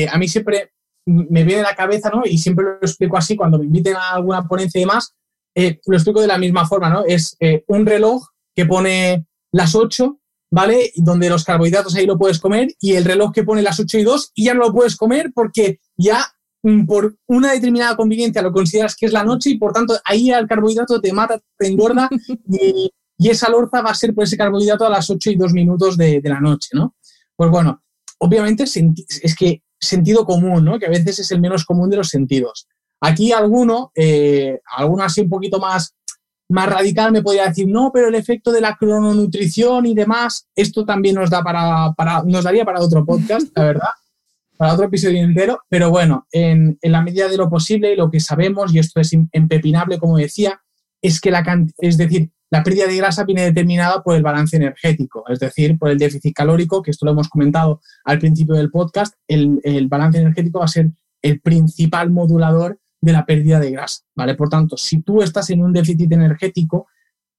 [0.08, 0.70] a mí siempre
[1.04, 2.22] me viene a la cabeza, ¿no?
[2.24, 5.16] Y siempre lo explico así, cuando me inviten a alguna ponencia y demás,
[5.56, 7.04] lo explico de la misma forma, ¿no?
[7.04, 7.36] Es
[7.66, 10.18] un reloj que pone las 8,
[10.50, 10.90] ¿vale?
[10.96, 14.02] Donde los carbohidratos ahí lo puedes comer y el reloj que pone las 8 y
[14.02, 16.26] 2 y ya no lo puedes comer porque ya
[16.62, 20.30] mm, por una determinada conveniencia lo consideras que es la noche y por tanto ahí
[20.30, 22.08] el carbohidrato te mata, te engorda
[22.50, 25.96] y, esa lorza va a ser por ese carbohidrato a las 8 y 2 minutos
[25.96, 26.94] de, la noche, ¿no?
[27.34, 27.82] Pues bueno,
[28.18, 30.78] obviamente es que sentido común, ¿no?
[30.78, 32.68] Que a veces es el menos común de los sentidos.
[33.00, 35.95] Aquí alguno, eh, alguno así un poquito más
[36.48, 40.84] más radical me podría decir, no, pero el efecto de la crononutrición y demás, esto
[40.84, 43.88] también nos, da para, para nos daría para otro podcast, la verdad,
[44.56, 48.20] para otro episodio entero, pero bueno, en, en, la medida de lo posible lo que
[48.20, 50.60] sabemos, y esto es impepinable, como decía,
[51.02, 51.44] es que la,
[51.78, 55.90] es decir, la pérdida de grasa viene determinada por el balance energético, es decir, por
[55.90, 60.18] el déficit calórico, que esto lo hemos comentado al principio del podcast, el, el balance
[60.18, 60.90] energético va a ser
[61.22, 64.34] el principal modulador de la pérdida de grasa, ¿vale?
[64.34, 66.88] Por tanto, si tú estás en un déficit energético,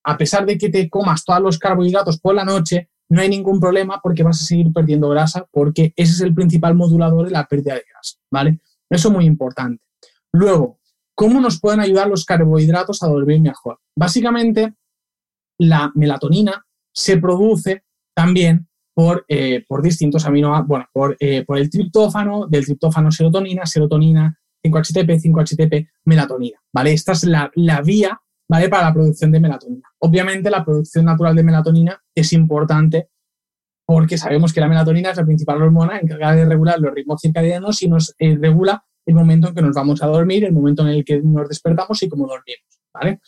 [0.02, 3.60] a pesar de que te comas todos los carbohidratos por la noche, no hay ningún
[3.60, 7.46] problema porque vas a seguir perdiendo grasa porque ese es el principal modulador de la
[7.46, 8.60] pérdida de grasa, ¿vale?
[8.88, 9.84] Eso es muy importante.
[10.32, 10.78] Luego,
[11.14, 13.78] ¿cómo nos pueden ayudar los carbohidratos a dormir mejor?
[13.94, 14.72] Básicamente,
[15.58, 21.68] la melatonina se produce también por, eh, por distintos aminoácidos, bueno, por, eh, por el
[21.68, 26.92] triptófano, del triptófano serotonina, serotonina 5-HTP, 5-HTP, melatonina, ¿vale?
[26.92, 27.50] Esta es la,
[27.84, 28.68] vía, ¿vale?
[28.68, 29.88] Para la producción de melatonina.
[30.00, 33.08] Obviamente la producción natural de melatonina es importante
[33.86, 37.82] porque sabemos que la melatonina es la principal hormona encargada de regular los ritmos circadianos
[37.82, 40.88] y nos eh, regula el momento en que nos vamos a dormir, el momento en
[40.88, 43.20] el que nos despertamos y cómo dormimos, ¿vale?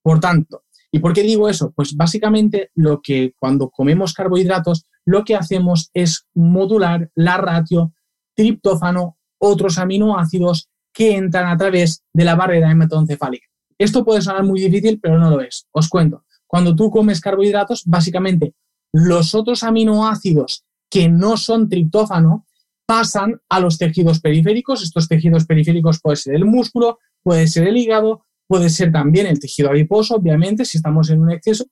[0.00, 1.72] Por tanto, ¿y por qué digo eso?
[1.76, 7.92] Pues básicamente lo que cuando comemos carbohidratos, lo que hacemos es modular la ratio
[8.34, 13.46] triptófano, otros aminoácidos que entran a través de la barrera hematoencefálica.
[13.78, 15.66] Esto puede sonar muy difícil, pero no lo es.
[15.72, 16.24] Os cuento.
[16.46, 18.54] Cuando tú comes carbohidratos, básicamente
[18.92, 22.46] los otros aminoácidos que no son triptófano
[22.86, 24.82] pasan a los tejidos periféricos.
[24.82, 29.38] Estos tejidos periféricos puede ser el músculo, puede ser el hígado, puede ser también el
[29.38, 31.66] tejido adiposo, obviamente, si estamos en un exceso.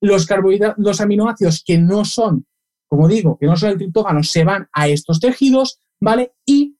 [0.00, 0.28] Los,
[0.76, 2.46] los aminoácidos que no son,
[2.88, 6.34] como digo, que no son el triptófano, se van a estos tejidos, ¿vale?
[6.46, 6.77] Y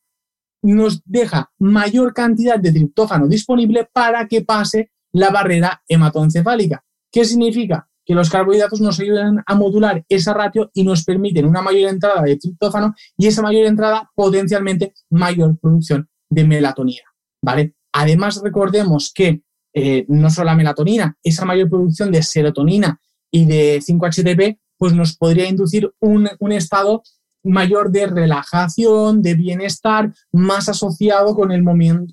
[0.63, 6.85] nos deja mayor cantidad de triptófano disponible para que pase la barrera hematoencefálica.
[7.11, 7.89] ¿Qué significa?
[8.05, 12.23] Que los carbohidratos nos ayudan a modular esa ratio y nos permiten una mayor entrada
[12.23, 17.05] de triptófano y esa mayor entrada potencialmente mayor producción de melatonina.
[17.43, 17.75] ¿vale?
[17.93, 19.43] Además, recordemos que
[19.75, 25.17] eh, no solo la melatonina, esa mayor producción de serotonina y de 5-HTP, pues nos
[25.17, 27.03] podría inducir un, un estado
[27.49, 31.65] mayor de relajación, de bienestar, más asociado con el,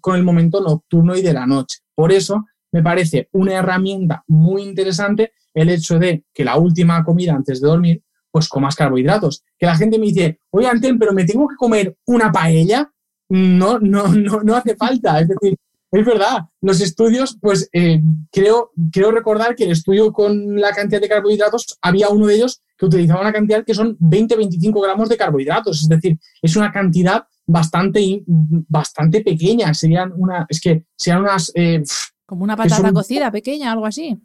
[0.01, 1.79] con el momento nocturno y de la noche.
[1.93, 7.33] Por eso me parece una herramienta muy interesante el hecho de que la última comida
[7.33, 9.43] antes de dormir, pues comas carbohidratos.
[9.57, 12.91] Que la gente me dice, oye Antel, pero me tengo que comer una paella.
[13.29, 15.19] No, no, no, no hace falta.
[15.19, 15.55] Es decir,
[15.91, 20.99] es verdad, los estudios, pues eh, creo, creo recordar que el estudio con la cantidad
[20.99, 25.17] de carbohidratos, había uno de ellos que utilizaba una cantidad que son 20-25 gramos de
[25.17, 31.51] carbohidratos, es decir, es una cantidad bastante, bastante pequeña, serían una, es que serían unas...
[31.55, 31.83] Eh,
[32.25, 34.19] Como una patata cocida pequeña, algo así.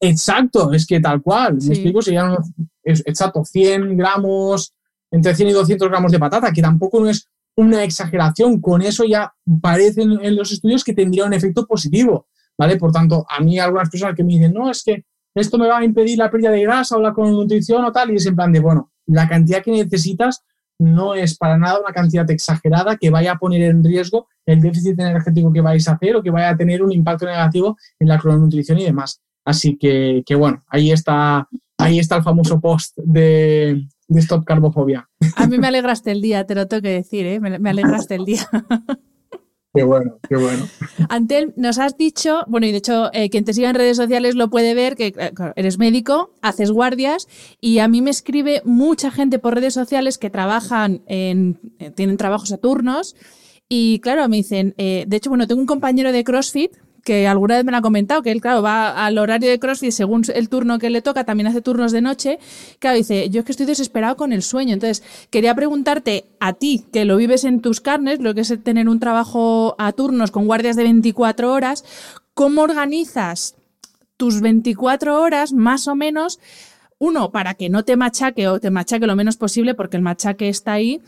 [0.00, 2.36] Exacto, es que tal cual, me explico, serían,
[2.84, 4.74] exacto, 100 gramos,
[5.10, 8.60] entre 100 y 200 gramos de patata, que tampoco no es una exageración.
[8.60, 12.76] Con eso ya parecen en los estudios que tendría un efecto positivo, ¿vale?
[12.76, 15.78] Por tanto, a mí algunas personas que me dicen, no, es que esto me va
[15.78, 18.52] a impedir la pérdida de grasa o la nutrición o tal, y es en plan
[18.52, 20.44] de, bueno, la cantidad que necesitas
[20.78, 24.98] no es para nada una cantidad exagerada que vaya a poner en riesgo el déficit
[24.98, 28.18] energético que vais a hacer o que vaya a tener un impacto negativo en la
[28.18, 29.20] crononutrición y demás.
[29.44, 31.46] Así que, bueno, ahí está,
[31.78, 35.08] ahí está el famoso post de, Stop Carbofobia.
[35.36, 37.40] A mí me alegraste el día, te lo tengo que decir, ¿eh?
[37.40, 38.48] me alegraste el día.
[39.72, 40.66] Qué bueno, qué bueno.
[41.08, 44.34] Antel, nos has dicho, bueno, y de hecho, eh, quien te siga en redes sociales
[44.34, 47.28] lo puede ver, que eh, eres médico, haces guardias,
[47.60, 52.16] y a mí me escribe mucha gente por redes sociales que trabajan en, eh, tienen
[52.16, 53.14] trabajos a turnos,
[53.68, 56.72] y claro, me dicen, de hecho, bueno, tengo un compañero de CrossFit
[57.04, 60.22] que alguna vez me ha comentado, que él, claro, va al horario de CrossFit según
[60.34, 62.38] el turno que le toca, también hace turnos de noche.
[62.78, 64.74] Claro, dice, yo es que estoy desesperado con el sueño.
[64.74, 68.88] Entonces, quería preguntarte a ti, que lo vives en tus carnes, lo que es tener
[68.88, 71.84] un trabajo a turnos con guardias de 24 horas,
[72.34, 73.54] ¿cómo organizas
[74.16, 76.38] tus 24 horas más o menos?
[76.98, 80.48] Uno, para que no te machaque o te machaque lo menos posible, porque el machaque
[80.48, 81.00] está ahí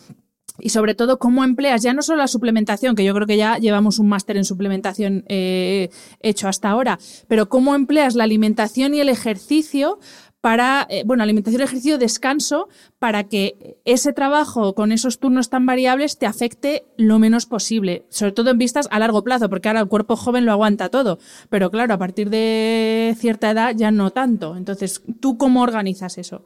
[0.58, 3.58] y sobre todo cómo empleas ya no solo la suplementación, que yo creo que ya
[3.58, 9.00] llevamos un máster en suplementación eh, hecho hasta ahora, pero cómo empleas la alimentación y
[9.00, 9.98] el ejercicio
[10.42, 16.18] para, eh, bueno, alimentación, ejercicio, descanso, para que ese trabajo con esos turnos tan variables
[16.18, 19.88] te afecte lo menos posible, sobre todo en vistas a largo plazo, porque ahora el
[19.88, 24.56] cuerpo joven lo aguanta todo, pero claro, a partir de cierta edad ya no tanto.
[24.56, 26.42] Entonces, ¿tú cómo organizas eso?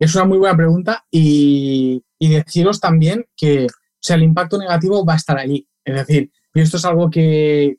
[0.00, 5.12] Es una muy buena pregunta y, deciros también que o sea, el impacto negativo va
[5.12, 5.68] a estar allí.
[5.84, 7.76] Es decir, y esto es algo que,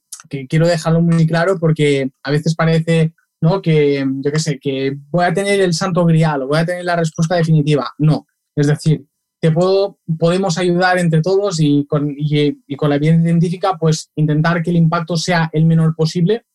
[0.47, 3.59] quiero dejarlo muy claro porque a veces parece ¿no?
[3.59, 6.85] que, yo qué sé, que voy a tener el santo grial o voy a tener
[6.85, 7.91] la respuesta definitiva.
[7.97, 8.27] No.
[8.55, 9.03] Es decir,
[9.39, 14.61] te puedo, podemos ayudar entre todos y con, y con la evidencia científica, pues intentar
[14.61, 16.45] que el impacto sea el menor posible,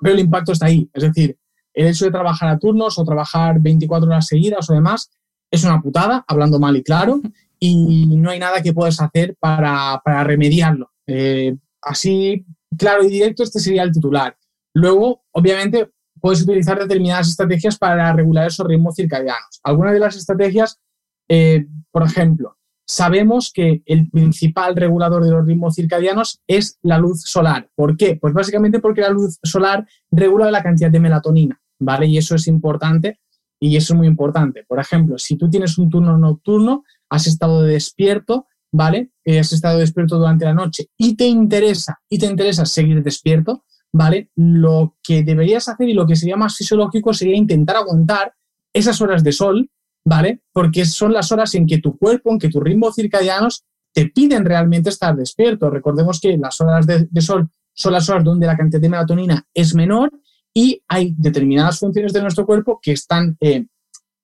[0.00, 0.90] pero el impacto está ahí.
[0.92, 1.38] Es decir,
[1.78, 5.10] el hecho de trabajar a turnos o trabajar 24 horas seguidas o demás
[5.48, 7.20] es una putada, hablando mal y claro,
[7.60, 10.90] y no hay nada que puedas hacer para, remediarlo.
[11.06, 12.44] Eh, así,
[12.76, 14.36] claro y directo, este sería el titular.
[14.74, 15.88] Luego, obviamente,
[16.20, 19.60] puedes utilizar determinadas estrategias para regular esos ritmos circadianos.
[19.62, 20.80] Algunas de las estrategias,
[21.28, 22.56] eh, por ejemplo,
[22.88, 27.68] sabemos que el principal regulador de los ritmos circadianos es la luz solar.
[27.76, 28.16] ¿Por qué?
[28.16, 31.60] Pues básicamente porque la luz solar regula la cantidad de melatonina.
[31.78, 32.06] ¿Vale?
[32.06, 33.20] Y eso es importante
[33.60, 34.64] y eso es muy importante.
[34.66, 39.10] Por ejemplo, si tú tienes un turno nocturno, has estado despierto, ¿vale?
[39.24, 43.64] Eh, has estado despierto durante la noche y te interesa, y te interesa seguir despierto,
[43.92, 44.30] ¿vale?
[44.36, 48.34] Lo que deberías hacer y lo que sería más fisiológico sería intentar aguantar
[48.72, 49.70] esas horas de sol,
[50.04, 50.42] ¿vale?
[50.52, 54.44] Porque son las horas en que tu cuerpo, en que tus ritmos circadianos te piden
[54.44, 55.70] realmente estar despierto.
[55.70, 59.46] Recordemos que las horas de, de sol son las horas donde la cantidad de melatonina
[59.54, 60.12] es menor
[60.54, 63.66] y hay determinadas funciones de nuestro cuerpo que están eh,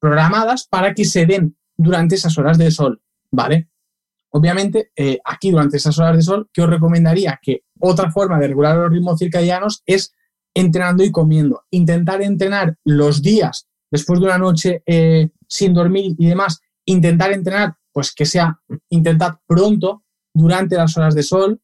[0.00, 3.68] programadas para que se den durante esas horas de sol, ¿vale?
[4.30, 7.38] Obviamente, eh, aquí durante esas horas de sol, ¿qué os recomendaría?
[7.40, 10.12] Que otra forma de regular los ritmos circadianos es
[10.54, 11.62] entrenando y comiendo.
[11.70, 17.76] Intentar entrenar los días después de una noche eh, sin dormir y demás, intentar entrenar,
[17.92, 18.58] pues que sea,
[18.88, 21.60] intentad pronto durante las horas de sol,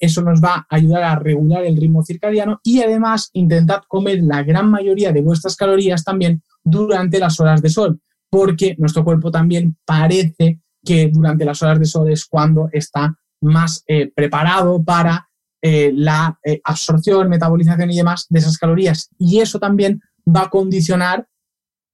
[0.00, 4.42] Eso nos va a ayudar a regular el ritmo circadiano y además intentad comer la
[4.42, 9.76] gran mayoría de vuestras calorías también durante las horas de sol, porque nuestro cuerpo también
[9.84, 15.28] parece que durante las horas de sol es cuando está más eh, preparado para
[15.62, 19.10] eh, la eh, absorción, metabolización y demás de esas calorías.
[19.18, 21.26] Y eso también va a condicionar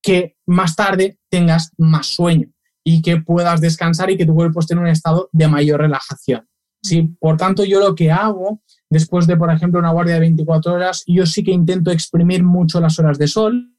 [0.02, 2.48] que más tarde tengas más sueño
[2.84, 6.46] y que puedas descansar y que tu cuerpo esté en un estado de mayor relajación.
[6.86, 7.16] ¿Sí?
[7.18, 11.04] Por tanto, yo lo que hago después de, por ejemplo, una guardia de 24 horas,
[11.06, 13.72] yo sí que intento exprimir mucho las horas de sol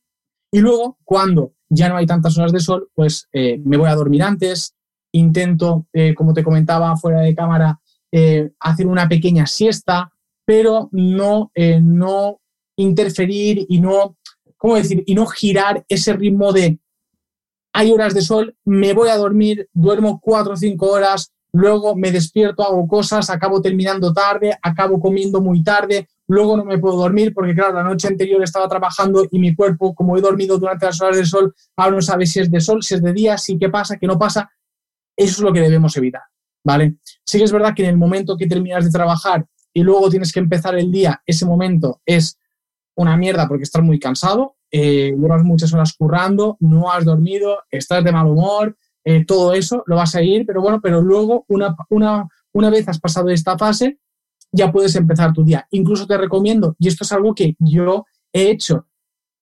[0.51, 3.95] y luego, cuando ya no hay tantas horas de sol, pues eh, me voy a
[3.95, 4.75] dormir antes,
[5.11, 7.79] intento, eh, como te comentaba fuera de cámara,
[8.11, 10.11] eh, hacer una pequeña siesta,
[10.45, 12.39] pero no, no
[12.77, 14.17] interferir y no,
[14.55, 15.03] ¿cómo decir?
[15.05, 16.79] Y no girar ese ritmo de
[17.73, 22.11] hay horas de sol, me voy a dormir, duermo cuatro o cinco horas, luego me
[22.11, 27.33] despierto, hago cosas, acabo terminando tarde, acabo comiendo muy tarde, luego no me puedo dormir
[27.33, 31.01] porque, claro, la noche anterior estaba trabajando y mi cuerpo, como he dormido durante las
[31.01, 33.57] horas del sol, ahora no sabe si es de sol, si es de día, si
[33.57, 34.51] qué pasa, qué no pasa.
[35.15, 36.23] Eso es lo que debemos evitar,
[36.63, 36.97] ¿vale?
[37.25, 40.31] Sí que es verdad que en el momento que terminas de trabajar y luego tienes
[40.31, 42.37] que empezar el día, ese momento es
[42.95, 48.03] una mierda porque estás muy cansado, eh, duras muchas horas currando, no has dormido, estás
[48.03, 48.75] de mal humor,
[49.09, 52.89] eh, todo eso lo vas a ir, pero bueno, pero luego una, una, una vez
[52.89, 53.99] has pasado esta fase,
[54.51, 55.65] ya puedes empezar tu día.
[55.71, 58.85] Incluso te recomiendo, y esto es algo que yo he hecho,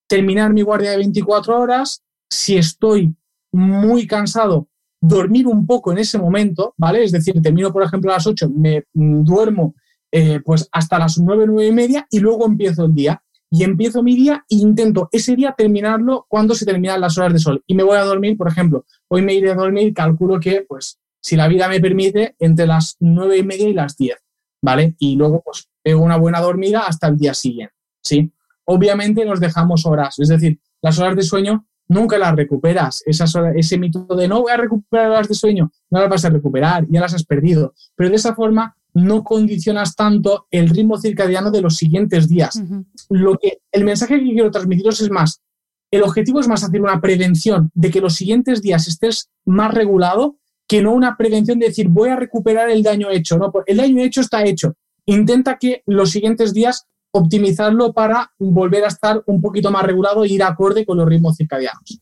[0.06, 3.16] terminar mi guardia de 24 horas, si estoy
[3.50, 4.68] muy cansado,
[5.00, 7.02] dormir un poco en ese momento, ¿vale?
[7.02, 9.74] Es decir, termino, por ejemplo, a las 8, me mm, duermo
[10.12, 13.20] eh, pues hasta las 9, 9 y media y luego empiezo el día.
[13.50, 17.38] Y empiezo mi día e intento ese día terminarlo cuando se terminan las horas de
[17.38, 17.62] sol.
[17.66, 20.98] Y me voy a dormir, por ejemplo, hoy me iré a dormir, calculo que, pues,
[21.20, 24.16] si la vida me permite, entre las 9 y media y las 10,
[24.62, 24.94] ¿vale?
[24.98, 28.32] Y luego, pues, pego una buena dormida hasta el día siguiente, ¿sí?
[28.64, 33.02] Obviamente nos dejamos horas, es decir, las horas de sueño nunca las recuperas.
[33.06, 36.86] ese mito de no voy a recuperar horas de sueño, no las vas a recuperar,
[36.88, 37.74] ya las has perdido.
[37.94, 42.62] Pero de esa forma no condicionas tanto el ritmo circadiano de los siguientes días.
[43.10, 45.42] Lo que el mensaje que quiero transmitiros es más,
[45.90, 50.38] el objetivo es más hacer una prevención de que los siguientes días estés más regulado
[50.66, 53.36] que no una prevención de decir voy a recuperar el daño hecho.
[53.36, 54.74] No, el daño hecho está hecho.
[55.04, 60.28] Intenta que los siguientes días optimizarlo para volver a estar un poquito más regulado e
[60.28, 62.00] ir acorde con los ritmos circadianos.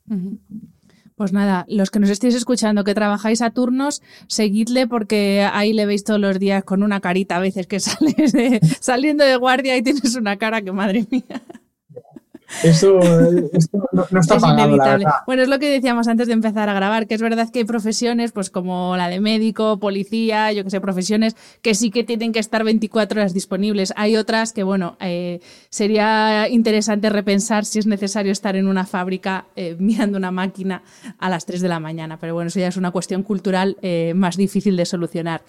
[1.17, 5.87] Pues nada, los que nos estéis escuchando, que trabajáis a turnos, seguidle porque ahí le
[5.87, 9.77] veis todos los días con una carita a veces que sales de, saliendo de guardia
[9.77, 11.43] y tienes una cara que madre mía.
[12.63, 13.01] Eso,
[13.93, 14.77] no, está pagado,
[15.27, 17.65] Bueno, es lo que decíamos antes de empezar a grabar, que es verdad que hay
[17.65, 22.33] profesiones, pues como la de médico, policía, yo que sé, profesiones que sí que tienen
[22.33, 23.93] que estar 24 horas disponibles.
[23.97, 25.41] Hay otras que, bueno, eh,
[25.71, 30.83] sería interesante repensar si es necesario estar en una fábrica eh, mirando una máquina
[31.19, 32.19] a las 3 de la mañana.
[32.19, 35.43] Pero bueno, eso ya es una cuestión cultural eh, más difícil de solucionar.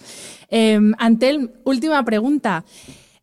[0.98, 2.64] Antel, última pregunta.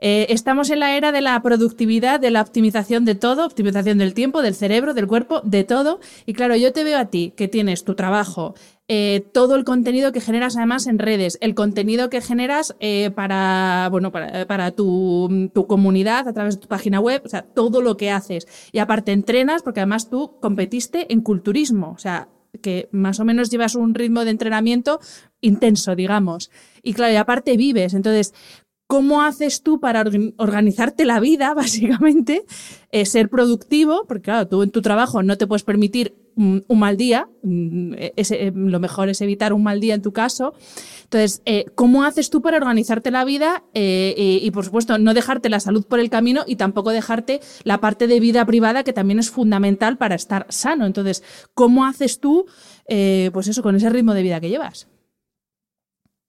[0.06, 4.14] Eh, estamos en la era de la productividad, de la optimización de todo, optimización del
[4.14, 6.02] tiempo, del cerebro, del cuerpo, de todo.
[6.26, 8.54] Y claro, yo te veo a ti que tienes tu trabajo,
[8.90, 13.88] eh, todo el contenido que generas además en redes, el contenido que generas eh, para,
[13.92, 17.96] bueno, para, tu, tu, comunidad a través de tu página web, o sea, todo lo
[17.96, 18.46] que haces.
[18.74, 22.28] Y aparte entrenas, porque además tú competiste en culturismo, o sea,
[22.62, 25.00] que más o menos llevas un ritmo de entrenamiento
[25.42, 26.52] intenso, digamos.
[26.82, 27.94] Y claro, y aparte vives.
[27.94, 28.34] Entonces,
[28.94, 30.04] ¿Cómo haces tú para
[30.38, 32.46] organizarte la vida, básicamente?
[32.92, 36.96] Eh, ser productivo, porque claro, tú en tu trabajo no te puedes permitir un, mal
[36.96, 40.54] día, mm, e-, eh, lo mejor es evitar un mal día en tu caso.
[41.06, 45.60] Entonces, eh, ¿cómo haces tú para organizarte la vida y, por supuesto, no dejarte la
[45.60, 49.32] salud por el camino y tampoco dejarte la parte de vida privada que también es
[49.32, 50.86] fundamental para estar sano?
[50.86, 51.24] Entonces,
[51.56, 52.46] ¿cómo haces tú,
[52.86, 54.88] pues eso, con ese ritmo de vida que llevas?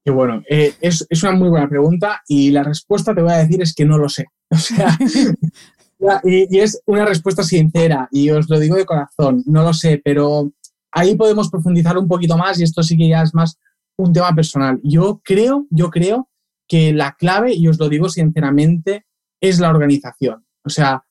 [0.04, 3.62] Y bueno, eh, es, una muy buena pregunta y la respuesta te voy a decir
[3.62, 4.26] es que no lo sé.
[4.50, 4.98] O sea,
[6.24, 10.52] y, es una respuesta sincera y os lo digo de corazón, no lo sé, pero
[10.92, 13.58] ahí podemos profundizar un poquito más y esto sí que ya es más
[13.96, 14.80] un tema personal.
[14.82, 16.28] Yo creo, yo creo
[16.68, 19.06] que la clave, y os lo digo sinceramente,
[19.40, 20.44] es la organización.
[20.64, 21.04] O sea,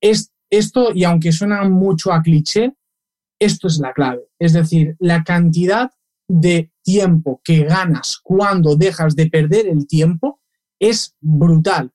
[0.00, 2.74] es esto, y aunque suena mucho a cliché,
[3.40, 4.22] esto es la clave.
[4.38, 5.90] Es decir, la cantidad
[6.28, 10.40] de tiempo que ganas cuando dejas de perder el tiempo
[10.78, 11.92] es brutal.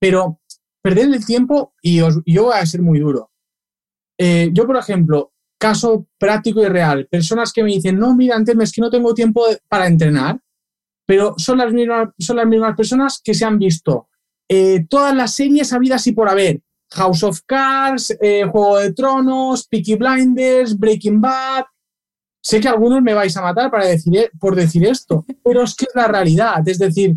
[0.00, 0.40] Pero
[0.82, 3.30] perder el tiempo, y yo voy a ser muy duro.
[4.18, 8.56] Eh, yo, por ejemplo, caso práctico y real, personas que me dicen, no, mira, antes
[8.60, 10.40] es que no tengo tiempo para entrenar,
[11.06, 14.08] pero son las mismas, son las mismas personas que se han visto
[14.48, 16.60] eh, todas las series habidas y por haber.
[16.92, 21.64] House of Cards, eh, Juego de Tronos, Peaky Blinders, Breaking Bad,
[22.44, 25.86] Sé que algunos me vais a matar para decir, por decir esto, pero es que
[25.86, 26.66] es la realidad.
[26.68, 27.16] Es decir,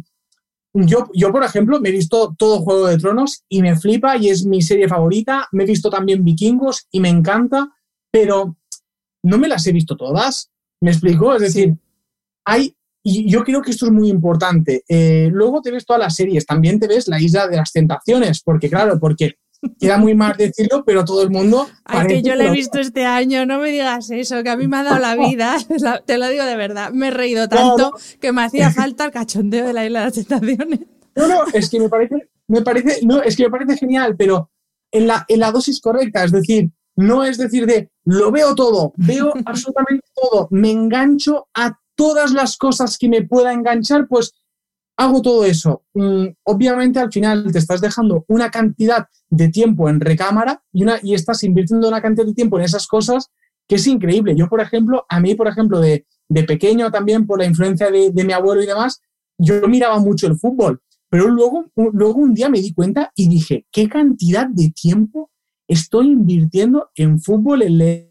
[0.74, 4.30] yo, yo, por ejemplo, me he visto todo Juego de Tronos y me flipa y
[4.30, 5.50] es mi serie favorita.
[5.52, 7.70] Me he visto también Vikingos y me encanta,
[8.10, 8.56] pero
[9.24, 10.50] no me las he visto todas.
[10.82, 11.36] ¿Me explico?
[11.36, 11.76] Es decir,
[12.46, 12.74] hay,
[13.04, 14.86] y yo creo que esto es muy importante.
[14.88, 18.42] Eh, luego te ves todas las series, también te ves la isla de las tentaciones,
[18.42, 19.36] porque claro, porque
[19.80, 21.68] Queda muy mal decirlo, pero todo el mundo.
[21.86, 24.68] Ay, que yo la he visto este año, no me digas eso, que a mí
[24.68, 25.58] me ha dado la vida.
[26.06, 29.66] Te lo digo de verdad, me he reído tanto que me hacía falta el cachondeo
[29.66, 30.80] de la isla de las tentaciones.
[31.16, 34.52] No, no, es que me parece, me parece, no, es que me parece genial, pero
[34.92, 38.94] en la, en la dosis correcta, es decir, no es decir de lo veo todo,
[38.98, 44.34] veo absolutamente todo, me engancho a todas las cosas que me pueda enganchar, pues
[44.98, 45.84] hago todo eso.
[45.94, 51.00] Mm, obviamente al final te estás dejando una cantidad de tiempo en recámara y, una,
[51.02, 53.30] y estás invirtiendo una cantidad de tiempo en esas cosas
[53.68, 54.36] que es increíble.
[54.36, 58.34] Yo, por ejemplo, a mí, por ejemplo, de, pequeño también, por la influencia de, mi
[58.34, 59.02] abuelo y demás,
[59.38, 63.66] yo miraba mucho el fútbol, pero luego, luego un día me di cuenta y dije,
[63.72, 65.30] ¿qué cantidad de tiempo
[65.68, 68.08] estoy invirtiendo en fútbol, en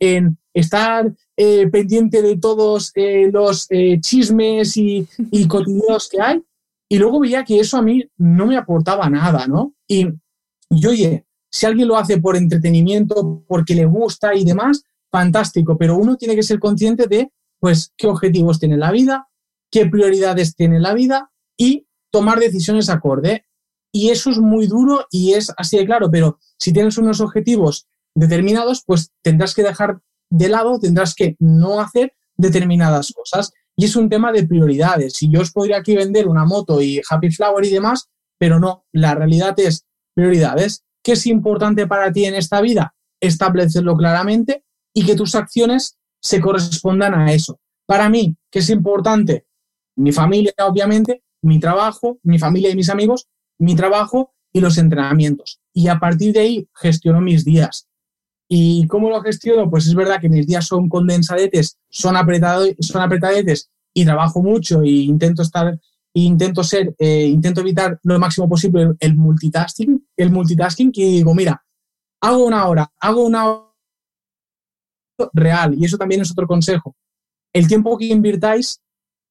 [0.00, 6.42] en estar eh, pendiente de todos eh, los eh, chismes y, y contenidos que hay?
[6.88, 9.72] Y luego veía que eso a mí no me aportaba nada, ¿no?
[9.86, 10.08] Y,
[10.68, 14.82] y oye, si alguien lo hace por entretenimiento, porque le gusta y demás,
[15.12, 17.30] fantástico, pero uno tiene que ser consciente de,
[17.60, 19.28] pues, qué objetivos tiene la vida,
[19.70, 23.44] qué prioridades tiene la vida y tomar decisiones acorde.
[23.92, 27.86] Y eso es muy duro y es así de claro, pero si tienes unos objetivos
[28.16, 30.00] determinados, pues tendrás que dejar
[30.30, 33.52] de lado, tendrás que no hacer determinadas cosas.
[33.76, 35.14] Y es un tema de prioridades.
[35.14, 38.08] Si yo os podría aquí vender una moto y Happy Flower y demás,
[38.38, 40.84] pero no, la realidad es prioridades.
[41.02, 42.94] ¿Qué es importante para ti en esta vida?
[43.20, 47.60] Establecerlo claramente y que tus acciones se correspondan a eso.
[47.86, 49.46] Para mí, ¿qué es importante?
[49.96, 55.60] Mi familia, obviamente, mi trabajo, mi familia y mis amigos, mi trabajo y los entrenamientos.
[55.72, 57.87] Y a partir de ahí gestiono mis días.
[58.48, 59.68] ¿Y cómo lo gestiono?
[59.68, 64.82] Pues es verdad que mis días son condensadetes, son, apretados, son apretadetes y trabajo mucho
[64.82, 65.78] e intento estar
[66.14, 71.64] intento ser, eh, intento evitar lo máximo posible el multitasking, el multitasking que digo, mira,
[72.20, 73.68] hago una hora, hago una hora
[75.32, 76.96] real y eso también es otro consejo.
[77.52, 78.80] El tiempo que invirtáis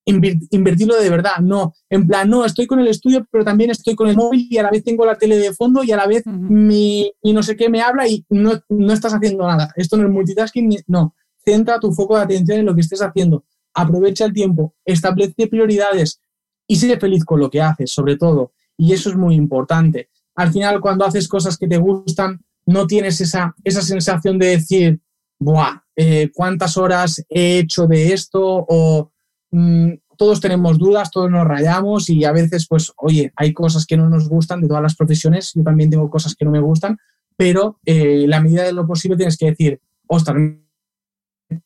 [0.08, 4.08] invertirlo de verdad, no, en plan, no, estoy con el estudio, pero también estoy con
[4.08, 6.24] el móvil y a la vez tengo la tele de fondo y a la vez
[6.26, 9.72] mi, y no sé qué me habla y no, no estás haciendo nada.
[9.76, 11.14] Esto no es multitasking, no.
[11.44, 13.44] Centra tu foco de atención en lo que estés haciendo.
[13.74, 16.22] Aprovecha el tiempo, establece prioridades
[16.68, 18.54] y sé feliz con lo que haces, sobre todo.
[18.78, 20.10] Y eso es muy importante.
[20.36, 25.02] Al final, cuando haces cosas que te gustan, no tienes esa, esa sensación de decir,
[25.40, 25.82] ¡buah!
[25.96, 28.40] Eh, ¿Cuántas horas he hecho de esto?
[28.70, 29.12] O
[29.52, 33.98] Mm, todos tenemos dudas, todos nos rayamos y a veces, pues, oye, hay cosas que
[33.98, 36.98] no nos gustan de todas las profesiones, yo también tengo cosas que no me gustan,
[37.38, 40.36] pero eh, la medida de lo posible tienes que decir, ostras,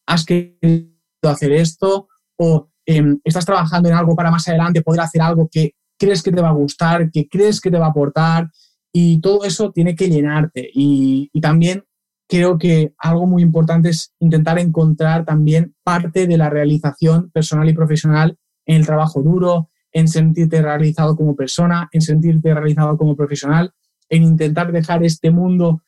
[0.05, 0.91] has querido
[1.23, 2.07] hacer esto
[2.37, 6.31] o em, estás trabajando en algo para más adelante poder hacer algo que crees que
[6.31, 8.49] te va a gustar, que crees que te va a aportar
[8.91, 10.69] y todo eso tiene que llenarte.
[10.73, 11.83] Y, y también
[12.31, 17.73] creo que algo muy importante es intentar encontrar también parte de la realización personal y
[17.73, 23.73] profesional en el trabajo duro, en sentirte realizado como persona, en sentirte realizado como profesional,
[24.07, 25.81] en intentar dejar este mundo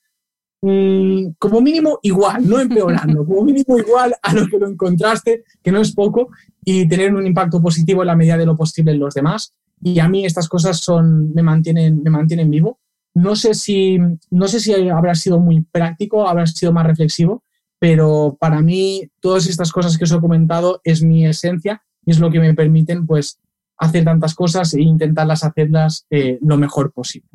[0.62, 5.72] mm, como mínimo igual, no empeorando, como mínimo igual a lo que lo encontraste, que
[5.72, 6.28] no es poco,
[6.66, 9.54] y tener un impacto positivo en la medida de lo posible en los demás.
[9.82, 12.82] Y a mí estas cosas son, me, mantienen, me mantienen vivo
[13.14, 13.99] no sé si,
[14.30, 17.43] no sé si habrá sido muy práctico, habrá sido más reflexivo,
[17.80, 22.20] pero para mí todas estas cosas que os he comentado es mi esencia y es
[22.20, 23.39] lo que me permiten pues
[23.78, 27.30] hacer tantas cosas e intentarlas hacerlas eh, lo mejor posible.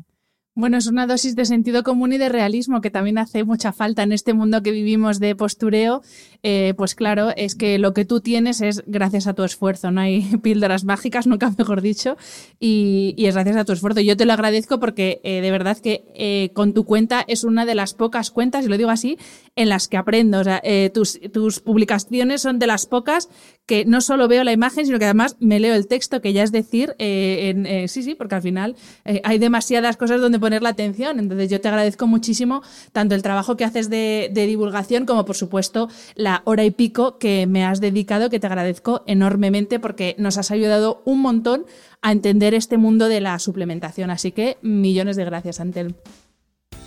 [0.59, 4.03] Bueno, es una dosis de sentido común y de realismo que también hace mucha falta
[4.03, 6.01] en este mundo que vivimos de postureo.
[6.43, 10.01] Eh, pues claro, es que lo que tú tienes es gracias a tu esfuerzo, no
[10.01, 12.17] hay píldoras mágicas, nunca mejor dicho,
[12.59, 14.01] y, es gracias a tu esfuerzo.
[14.01, 17.65] Yo te lo agradezco porque eh, de verdad que eh, con tu cuenta es una
[17.65, 19.17] de las pocas cuentas, y lo digo así,
[19.55, 20.39] en las que aprendo.
[20.39, 20.61] O sea,
[20.93, 23.29] tus, tus publicaciones son de las pocas
[23.69, 26.41] que no solo veo la imagen, sino que además me leo el texto, que ya
[26.41, 28.75] es decir, en, sí, sí, porque al final
[29.23, 31.19] hay demasiadas cosas donde poner la atención.
[31.19, 32.63] Entonces yo te agradezco muchísimo
[32.93, 37.45] tanto el trabajo que haces de, divulgación como por supuesto la hora y pico que
[37.45, 41.67] me has dedicado, que te agradezco enormemente porque nos has ayudado un montón
[42.01, 44.09] a entender este mundo de la suplementación.
[44.09, 45.93] Así que millones de gracias, Antel.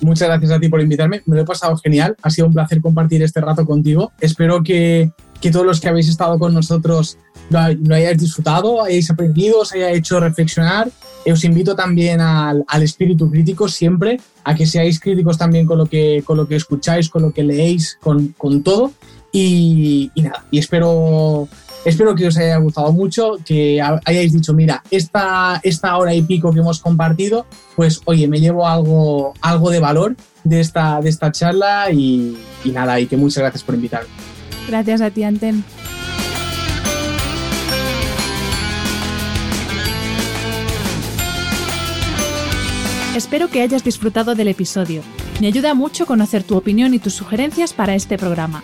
[0.00, 1.22] Muchas gracias a ti por invitarme.
[1.26, 2.16] Me lo he pasado genial.
[2.22, 4.10] Ha sido un placer compartir este rato contigo.
[4.20, 5.12] Espero que,
[5.42, 7.18] que todos los que habéis estado con nosotros
[7.50, 10.88] lo, hayáis disfrutado, hayáis aprendido, os haya hecho reflexionar.
[11.30, 15.86] Os invito también al, al, espíritu crítico siempre, a que seáis críticos también con lo
[15.86, 18.92] que, con lo que escucháis, con lo que leéis, con, con todo.
[19.32, 21.48] Y, y, nada, y espero,
[21.84, 26.52] espero que os haya gustado mucho, que hayáis dicho, mira, esta, esta hora y pico
[26.52, 31.32] que hemos compartido, pues oye, me llevo algo, algo de valor de esta, de esta
[31.32, 34.31] charla y, y nada, y que muchas gracias por invitarme.
[34.68, 35.64] Gracias a ti, Anten.
[43.14, 45.02] Espero que hayas disfrutado del episodio.
[45.40, 48.62] Me ayuda mucho conocer tu opinión y tus sugerencias para este programa.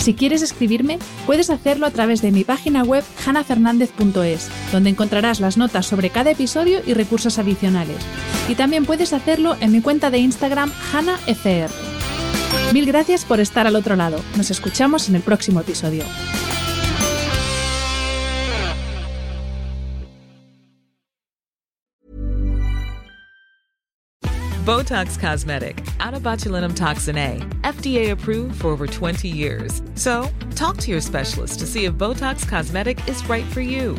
[0.00, 5.56] Si quieres escribirme, puedes hacerlo a través de mi página web hanafernandez.es, donde encontrarás las
[5.56, 7.96] notas sobre cada episodio y recursos adicionales.
[8.48, 11.93] Y también puedes hacerlo en mi cuenta de Instagram hanafr.
[12.72, 14.18] Mil gracias por estar al otro lado.
[14.36, 16.04] Nos escuchamos en el próximo episodio.
[24.64, 29.82] Botox Cosmetic, out of botulinum toxin A, FDA approved for over 20 years.
[29.94, 33.98] So, talk to your specialist to see if Botox Cosmetic is right for you.